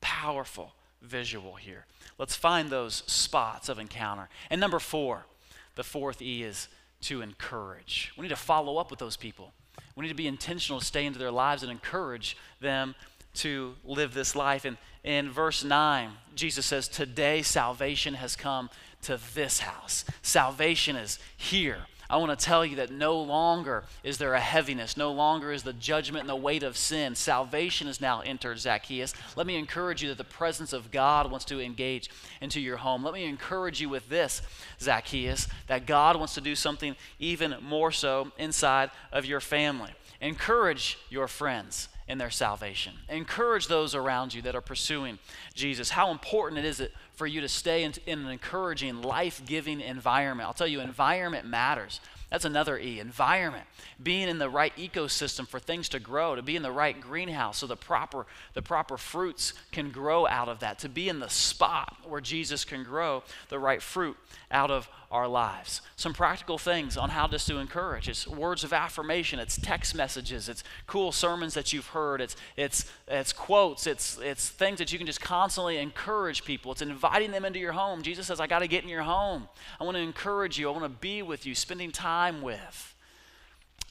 Powerful 0.00 0.72
visual 1.02 1.54
here. 1.54 1.86
Let's 2.18 2.34
find 2.34 2.70
those 2.70 3.02
spots 3.06 3.68
of 3.68 3.78
encounter. 3.78 4.28
And 4.50 4.60
number 4.60 4.78
four, 4.78 5.26
the 5.74 5.84
fourth 5.84 6.22
E 6.22 6.42
is 6.42 6.68
to 7.02 7.20
encourage. 7.20 8.12
We 8.16 8.22
need 8.22 8.28
to 8.30 8.36
follow 8.36 8.78
up 8.78 8.90
with 8.90 8.98
those 8.98 9.16
people. 9.16 9.52
We 9.96 10.02
need 10.02 10.08
to 10.08 10.14
be 10.14 10.26
intentional 10.26 10.80
to 10.80 10.86
stay 10.86 11.04
into 11.04 11.18
their 11.18 11.30
lives 11.30 11.62
and 11.62 11.70
encourage 11.70 12.36
them 12.60 12.94
to 13.34 13.74
live 13.84 14.14
this 14.14 14.34
life. 14.34 14.64
And 14.64 14.76
in 15.02 15.30
verse 15.30 15.64
9, 15.64 16.10
Jesus 16.34 16.66
says, 16.66 16.88
Today 16.88 17.42
salvation 17.42 18.14
has 18.14 18.36
come 18.36 18.70
to 19.02 19.18
this 19.34 19.60
house. 19.60 20.04
Salvation 20.22 20.96
is 20.96 21.18
here. 21.36 21.86
I 22.08 22.16
want 22.16 22.38
to 22.38 22.44
tell 22.44 22.64
you 22.64 22.76
that 22.76 22.90
no 22.90 23.20
longer 23.20 23.84
is 24.02 24.18
there 24.18 24.34
a 24.34 24.40
heaviness, 24.40 24.96
no 24.96 25.12
longer 25.12 25.52
is 25.52 25.62
the 25.62 25.72
judgment 25.72 26.22
and 26.22 26.28
the 26.28 26.36
weight 26.36 26.62
of 26.62 26.76
sin. 26.76 27.14
Salvation 27.14 27.86
has 27.86 28.00
now 28.00 28.20
entered 28.20 28.58
Zacchaeus. 28.58 29.14
Let 29.36 29.46
me 29.46 29.56
encourage 29.56 30.02
you 30.02 30.08
that 30.08 30.18
the 30.18 30.24
presence 30.24 30.72
of 30.72 30.90
God 30.90 31.30
wants 31.30 31.44
to 31.46 31.60
engage 31.60 32.10
into 32.40 32.60
your 32.60 32.78
home. 32.78 33.02
Let 33.04 33.14
me 33.14 33.24
encourage 33.24 33.80
you 33.80 33.88
with 33.88 34.08
this, 34.08 34.42
Zacchaeus, 34.80 35.48
that 35.66 35.86
God 35.86 36.16
wants 36.16 36.34
to 36.34 36.40
do 36.40 36.54
something 36.54 36.96
even 37.18 37.56
more 37.62 37.92
so 37.92 38.32
inside 38.38 38.90
of 39.12 39.24
your 39.24 39.40
family. 39.40 39.92
Encourage 40.20 40.98
your 41.10 41.28
friends 41.28 41.88
in 42.06 42.18
their 42.18 42.30
salvation. 42.30 42.94
Encourage 43.08 43.68
those 43.68 43.94
around 43.94 44.34
you 44.34 44.42
that 44.42 44.54
are 44.54 44.60
pursuing 44.60 45.18
Jesus. 45.54 45.90
How 45.90 46.10
important 46.10 46.58
it 46.58 46.64
is 46.64 46.80
it 46.80 46.92
for 47.16 47.26
you 47.26 47.40
to 47.40 47.48
stay 47.48 47.84
in, 47.84 47.92
in 48.06 48.20
an 48.20 48.28
encouraging, 48.28 49.02
life 49.02 49.42
giving 49.46 49.80
environment. 49.80 50.46
I'll 50.46 50.54
tell 50.54 50.66
you, 50.66 50.80
environment 50.80 51.46
matters. 51.46 52.00
That's 52.34 52.44
another 52.44 52.76
E, 52.76 52.98
environment. 52.98 53.64
Being 54.02 54.28
in 54.28 54.38
the 54.38 54.50
right 54.50 54.74
ecosystem 54.74 55.46
for 55.46 55.60
things 55.60 55.88
to 55.90 56.00
grow, 56.00 56.34
to 56.34 56.42
be 56.42 56.56
in 56.56 56.62
the 56.62 56.72
right 56.72 57.00
greenhouse 57.00 57.58
so 57.58 57.68
the 57.68 57.76
proper, 57.76 58.26
the 58.54 58.60
proper 58.60 58.96
fruits 58.96 59.52
can 59.70 59.92
grow 59.92 60.26
out 60.26 60.48
of 60.48 60.58
that, 60.58 60.80
to 60.80 60.88
be 60.88 61.08
in 61.08 61.20
the 61.20 61.28
spot 61.28 61.96
where 62.08 62.20
Jesus 62.20 62.64
can 62.64 62.82
grow 62.82 63.22
the 63.50 63.60
right 63.60 63.80
fruit 63.80 64.16
out 64.50 64.72
of 64.72 64.88
our 65.12 65.28
lives. 65.28 65.80
Some 65.94 66.12
practical 66.12 66.58
things 66.58 66.96
on 66.96 67.10
how 67.10 67.28
just 67.28 67.46
to 67.46 67.58
encourage. 67.58 68.08
It's 68.08 68.26
words 68.26 68.64
of 68.64 68.72
affirmation, 68.72 69.38
it's 69.38 69.56
text 69.56 69.94
messages, 69.94 70.48
it's 70.48 70.64
cool 70.88 71.12
sermons 71.12 71.54
that 71.54 71.72
you've 71.72 71.86
heard, 71.86 72.20
it's 72.20 72.34
it's 72.56 72.90
it's 73.06 73.32
quotes, 73.32 73.86
it's 73.86 74.18
it's 74.18 74.48
things 74.48 74.78
that 74.78 74.92
you 74.92 74.98
can 74.98 75.06
just 75.06 75.20
constantly 75.20 75.78
encourage 75.78 76.44
people. 76.44 76.72
It's 76.72 76.82
inviting 76.82 77.30
them 77.30 77.44
into 77.44 77.60
your 77.60 77.72
home. 77.72 78.02
Jesus 78.02 78.26
says, 78.26 78.40
I 78.40 78.48
got 78.48 78.58
to 78.58 78.66
get 78.66 78.82
in 78.82 78.88
your 78.88 79.02
home. 79.04 79.46
I 79.80 79.84
want 79.84 79.96
to 79.96 80.02
encourage 80.02 80.58
you. 80.58 80.68
I 80.68 80.72
want 80.72 80.82
to 80.82 80.88
be 80.88 81.22
with 81.22 81.46
you, 81.46 81.54
spending 81.54 81.92
time 81.92 82.23
with. 82.30 82.94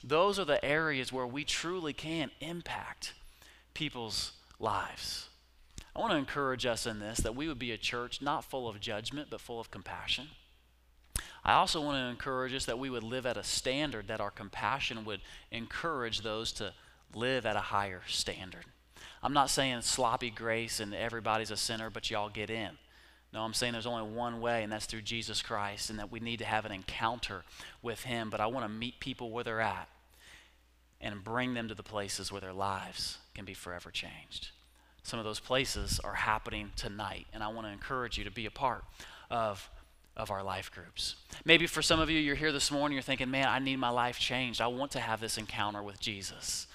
Those 0.02 0.38
are 0.38 0.44
the 0.44 0.62
areas 0.64 1.12
where 1.12 1.26
we 1.26 1.44
truly 1.44 1.92
can 1.92 2.30
impact 2.40 3.14
people's 3.72 4.32
lives. 4.58 5.28
I 5.96 6.00
want 6.00 6.12
to 6.12 6.18
encourage 6.18 6.66
us 6.66 6.86
in 6.86 6.98
this 6.98 7.18
that 7.18 7.36
we 7.36 7.48
would 7.48 7.58
be 7.58 7.72
a 7.72 7.78
church 7.78 8.20
not 8.20 8.44
full 8.44 8.68
of 8.68 8.80
judgment, 8.80 9.28
but 9.30 9.40
full 9.40 9.60
of 9.60 9.70
compassion. 9.70 10.28
I 11.44 11.54
also 11.54 11.80
want 11.80 11.96
to 11.96 12.10
encourage 12.10 12.54
us 12.54 12.64
that 12.64 12.78
we 12.78 12.90
would 12.90 13.02
live 13.02 13.26
at 13.26 13.36
a 13.36 13.44
standard 13.44 14.08
that 14.08 14.20
our 14.20 14.30
compassion 14.30 15.04
would 15.04 15.20
encourage 15.50 16.22
those 16.22 16.52
to 16.54 16.72
live 17.14 17.46
at 17.46 17.56
a 17.56 17.60
higher 17.60 18.02
standard. 18.08 18.64
I'm 19.22 19.34
not 19.34 19.50
saying 19.50 19.82
sloppy 19.82 20.30
grace 20.30 20.80
and 20.80 20.94
everybody's 20.94 21.50
a 21.50 21.56
sinner, 21.56 21.90
but 21.90 22.10
y'all 22.10 22.28
get 22.28 22.50
in. 22.50 22.70
No, 23.34 23.42
I'm 23.42 23.52
saying 23.52 23.72
there's 23.72 23.86
only 23.86 24.08
one 24.08 24.40
way, 24.40 24.62
and 24.62 24.72
that's 24.72 24.86
through 24.86 25.02
Jesus 25.02 25.42
Christ, 25.42 25.90
and 25.90 25.98
that 25.98 26.12
we 26.12 26.20
need 26.20 26.38
to 26.38 26.44
have 26.44 26.64
an 26.64 26.72
encounter 26.72 27.42
with 27.82 28.04
Him. 28.04 28.30
But 28.30 28.40
I 28.40 28.46
want 28.46 28.64
to 28.64 28.68
meet 28.68 29.00
people 29.00 29.30
where 29.30 29.42
they're 29.42 29.60
at 29.60 29.88
and 31.00 31.22
bring 31.22 31.54
them 31.54 31.68
to 31.68 31.74
the 31.74 31.82
places 31.82 32.30
where 32.30 32.40
their 32.40 32.52
lives 32.52 33.18
can 33.34 33.44
be 33.44 33.52
forever 33.52 33.90
changed. 33.90 34.50
Some 35.02 35.18
of 35.18 35.24
those 35.24 35.40
places 35.40 36.00
are 36.04 36.14
happening 36.14 36.70
tonight, 36.76 37.26
and 37.34 37.42
I 37.42 37.48
want 37.48 37.66
to 37.66 37.72
encourage 37.72 38.16
you 38.16 38.24
to 38.24 38.30
be 38.30 38.46
a 38.46 38.50
part 38.50 38.84
of 39.30 39.68
of 40.16 40.30
our 40.30 40.42
life 40.42 40.70
groups. 40.70 41.16
Maybe 41.44 41.66
for 41.66 41.82
some 41.82 41.98
of 41.98 42.08
you, 42.08 42.18
you're 42.20 42.36
here 42.36 42.52
this 42.52 42.70
morning, 42.70 42.94
you're 42.94 43.02
thinking, 43.02 43.30
man, 43.30 43.48
I 43.48 43.58
need 43.58 43.76
my 43.76 43.88
life 43.88 44.18
changed. 44.18 44.60
I 44.60 44.68
want 44.68 44.92
to 44.92 45.00
have 45.00 45.20
this 45.20 45.38
encounter 45.38 45.82
with 45.82 45.98
Jesus. 45.98 46.68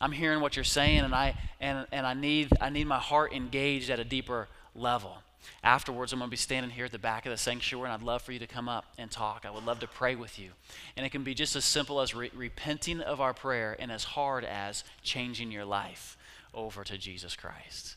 I'm 0.00 0.12
hearing 0.12 0.40
what 0.40 0.56
you're 0.56 0.64
saying, 0.64 1.00
and 1.00 1.14
I, 1.14 1.34
and, 1.60 1.86
and 1.92 2.06
I, 2.06 2.14
need, 2.14 2.48
I 2.60 2.70
need 2.70 2.86
my 2.86 2.98
heart 2.98 3.32
engaged 3.32 3.90
at 3.90 3.98
a 3.98 4.04
deeper 4.04 4.48
level. 4.74 5.18
Afterwards, 5.62 6.12
I'm 6.12 6.18
going 6.18 6.28
to 6.28 6.30
be 6.30 6.36
standing 6.36 6.70
here 6.70 6.86
at 6.86 6.92
the 6.92 6.98
back 6.98 7.26
of 7.26 7.30
the 7.30 7.36
sanctuary, 7.36 7.90
and 7.90 7.94
I'd 7.94 8.06
love 8.06 8.22
for 8.22 8.32
you 8.32 8.38
to 8.38 8.46
come 8.46 8.68
up 8.68 8.84
and 8.96 9.10
talk. 9.10 9.44
I 9.44 9.50
would 9.50 9.64
love 9.64 9.80
to 9.80 9.86
pray 9.86 10.14
with 10.14 10.38
you. 10.38 10.50
And 10.96 11.04
it 11.04 11.10
can 11.10 11.24
be 11.24 11.34
just 11.34 11.56
as 11.56 11.64
simple 11.64 12.00
as 12.00 12.14
re- 12.14 12.30
repenting 12.34 13.00
of 13.00 13.20
our 13.20 13.34
prayer 13.34 13.76
and 13.78 13.90
as 13.90 14.04
hard 14.04 14.44
as 14.44 14.84
changing 15.02 15.50
your 15.50 15.64
life 15.64 16.16
over 16.54 16.84
to 16.84 16.98
Jesus 16.98 17.36
Christ. 17.36 17.96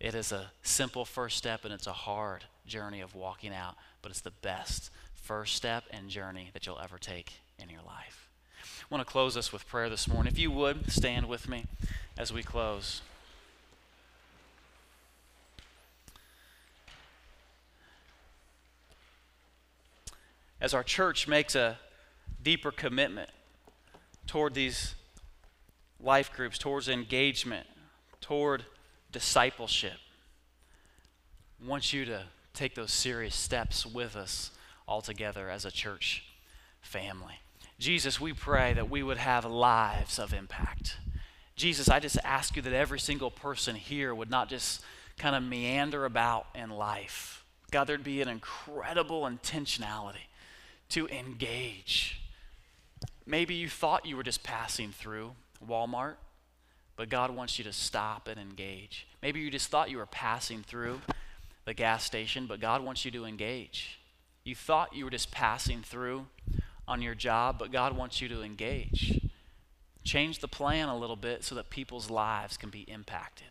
It 0.00 0.14
is 0.14 0.32
a 0.32 0.50
simple 0.62 1.04
first 1.04 1.36
step, 1.36 1.64
and 1.64 1.74
it's 1.74 1.86
a 1.86 1.92
hard 1.92 2.44
journey 2.66 3.00
of 3.00 3.14
walking 3.14 3.54
out 3.54 3.76
but 4.02 4.10
it's 4.10 4.20
the 4.20 4.30
best 4.30 4.90
first 5.14 5.54
step 5.54 5.84
and 5.90 6.08
journey 6.08 6.50
that 6.52 6.66
you'll 6.66 6.78
ever 6.78 6.98
take 6.98 7.34
in 7.58 7.68
your 7.68 7.82
life. 7.86 8.28
I 8.80 8.94
want 8.94 9.06
to 9.06 9.10
close 9.10 9.36
us 9.36 9.52
with 9.52 9.68
prayer 9.68 9.90
this 9.90 10.08
morning. 10.08 10.32
If 10.32 10.38
you 10.38 10.50
would, 10.50 10.90
stand 10.90 11.28
with 11.28 11.48
me 11.48 11.66
as 12.16 12.32
we 12.32 12.42
close. 12.42 13.02
As 20.60 20.74
our 20.74 20.82
church 20.82 21.28
makes 21.28 21.54
a 21.54 21.78
deeper 22.42 22.72
commitment 22.72 23.30
toward 24.26 24.54
these 24.54 24.94
life 26.00 26.32
groups, 26.32 26.58
towards 26.58 26.88
engagement, 26.88 27.66
toward 28.20 28.64
discipleship, 29.12 29.98
I 31.62 31.68
want 31.68 31.92
you 31.92 32.04
to 32.06 32.24
take 32.54 32.74
those 32.74 32.92
serious 32.92 33.34
steps 33.34 33.86
with 33.86 34.16
us 34.16 34.50
all 34.86 35.00
together 35.00 35.48
as 35.48 35.64
a 35.64 35.70
church 35.70 36.24
family. 36.80 37.34
Jesus, 37.78 38.20
we 38.20 38.32
pray 38.32 38.72
that 38.72 38.90
we 38.90 39.02
would 39.02 39.18
have 39.18 39.44
lives 39.44 40.18
of 40.18 40.32
impact. 40.32 40.96
Jesus, 41.54 41.88
I 41.88 42.00
just 42.00 42.18
ask 42.24 42.56
you 42.56 42.62
that 42.62 42.72
every 42.72 42.98
single 42.98 43.30
person 43.30 43.76
here 43.76 44.12
would 44.14 44.30
not 44.30 44.48
just 44.48 44.82
kind 45.18 45.36
of 45.36 45.42
meander 45.42 46.04
about 46.04 46.46
in 46.54 46.70
life. 46.70 47.44
God, 47.70 47.86
there'd 47.86 48.02
be 48.02 48.22
an 48.22 48.28
incredible 48.28 49.22
intentionality 49.22 50.26
to 50.90 51.06
engage. 51.08 52.20
Maybe 53.26 53.54
you 53.54 53.68
thought 53.68 54.06
you 54.06 54.16
were 54.16 54.22
just 54.22 54.42
passing 54.42 54.90
through 54.90 55.32
Walmart, 55.66 56.14
but 56.96 57.08
God 57.08 57.30
wants 57.30 57.58
you 57.58 57.64
to 57.64 57.72
stop 57.72 58.26
and 58.26 58.40
engage. 58.40 59.06
Maybe 59.22 59.40
you 59.40 59.50
just 59.50 59.68
thought 59.68 59.90
you 59.90 59.98
were 59.98 60.06
passing 60.06 60.62
through 60.62 61.00
the 61.64 61.74
gas 61.74 62.04
station, 62.04 62.46
but 62.46 62.60
God 62.60 62.82
wants 62.82 63.04
you 63.04 63.10
to 63.10 63.24
engage. 63.24 64.00
You 64.44 64.54
thought 64.54 64.94
you 64.94 65.04
were 65.04 65.10
just 65.10 65.30
passing 65.30 65.82
through 65.82 66.26
on 66.86 67.02
your 67.02 67.14
job, 67.14 67.58
but 67.58 67.70
God 67.70 67.94
wants 67.94 68.22
you 68.22 68.28
to 68.28 68.42
engage. 68.42 69.20
Change 70.04 70.38
the 70.38 70.48
plan 70.48 70.88
a 70.88 70.96
little 70.96 71.16
bit 71.16 71.44
so 71.44 71.54
that 71.54 71.68
people's 71.68 72.08
lives 72.08 72.56
can 72.56 72.70
be 72.70 72.80
impacted. 72.82 73.48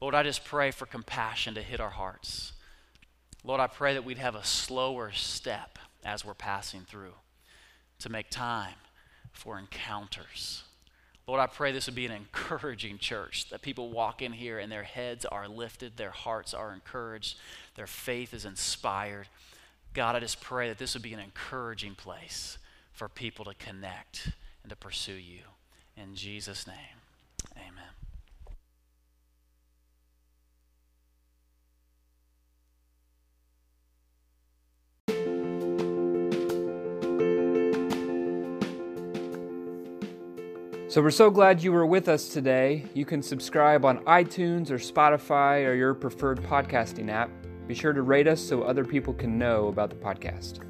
Lord, 0.00 0.14
I 0.14 0.22
just 0.22 0.44
pray 0.44 0.70
for 0.70 0.86
compassion 0.86 1.54
to 1.54 1.62
hit 1.62 1.80
our 1.80 1.90
hearts. 1.90 2.54
Lord, 3.44 3.60
I 3.60 3.66
pray 3.66 3.92
that 3.92 4.04
we'd 4.04 4.16
have 4.16 4.34
a 4.34 4.44
slower 4.44 5.12
step 5.12 5.78
as 6.04 6.24
we're 6.24 6.34
passing 6.34 6.82
through 6.82 7.14
to 7.98 8.08
make 8.08 8.30
time 8.30 8.74
for 9.32 9.58
encounters 9.58 10.64
Lord, 11.26 11.40
I 11.40 11.46
pray 11.46 11.72
this 11.72 11.86
would 11.86 11.94
be 11.94 12.04
an 12.04 12.12
encouraging 12.12 12.98
church, 12.98 13.48
that 13.48 13.62
people 13.62 13.88
walk 13.88 14.20
in 14.20 14.32
here 14.32 14.58
and 14.58 14.70
their 14.70 14.82
heads 14.82 15.24
are 15.24 15.48
lifted, 15.48 15.96
their 15.96 16.10
hearts 16.10 16.52
are 16.52 16.74
encouraged, 16.74 17.38
their 17.76 17.86
faith 17.86 18.34
is 18.34 18.44
inspired. 18.44 19.28
God, 19.94 20.16
I 20.16 20.20
just 20.20 20.40
pray 20.42 20.68
that 20.68 20.78
this 20.78 20.92
would 20.92 21.02
be 21.02 21.14
an 21.14 21.20
encouraging 21.20 21.94
place 21.94 22.58
for 22.92 23.08
people 23.08 23.46
to 23.46 23.54
connect 23.54 24.32
and 24.62 24.70
to 24.70 24.76
pursue 24.76 25.14
you. 25.14 25.40
In 25.96 26.14
Jesus' 26.14 26.66
name, 26.66 26.76
So 40.94 41.02
we're 41.02 41.10
so 41.10 41.28
glad 41.28 41.60
you 41.60 41.72
were 41.72 41.86
with 41.86 42.06
us 42.08 42.28
today. 42.28 42.84
You 42.94 43.04
can 43.04 43.20
subscribe 43.20 43.84
on 43.84 43.98
iTunes 44.04 44.70
or 44.70 44.76
Spotify 44.76 45.66
or 45.66 45.74
your 45.74 45.92
preferred 45.92 46.40
podcasting 46.44 47.10
app. 47.10 47.30
Be 47.66 47.74
sure 47.74 47.92
to 47.92 48.02
rate 48.02 48.28
us 48.28 48.40
so 48.40 48.62
other 48.62 48.84
people 48.84 49.12
can 49.12 49.36
know 49.36 49.66
about 49.66 49.90
the 49.90 49.96
podcast. 49.96 50.60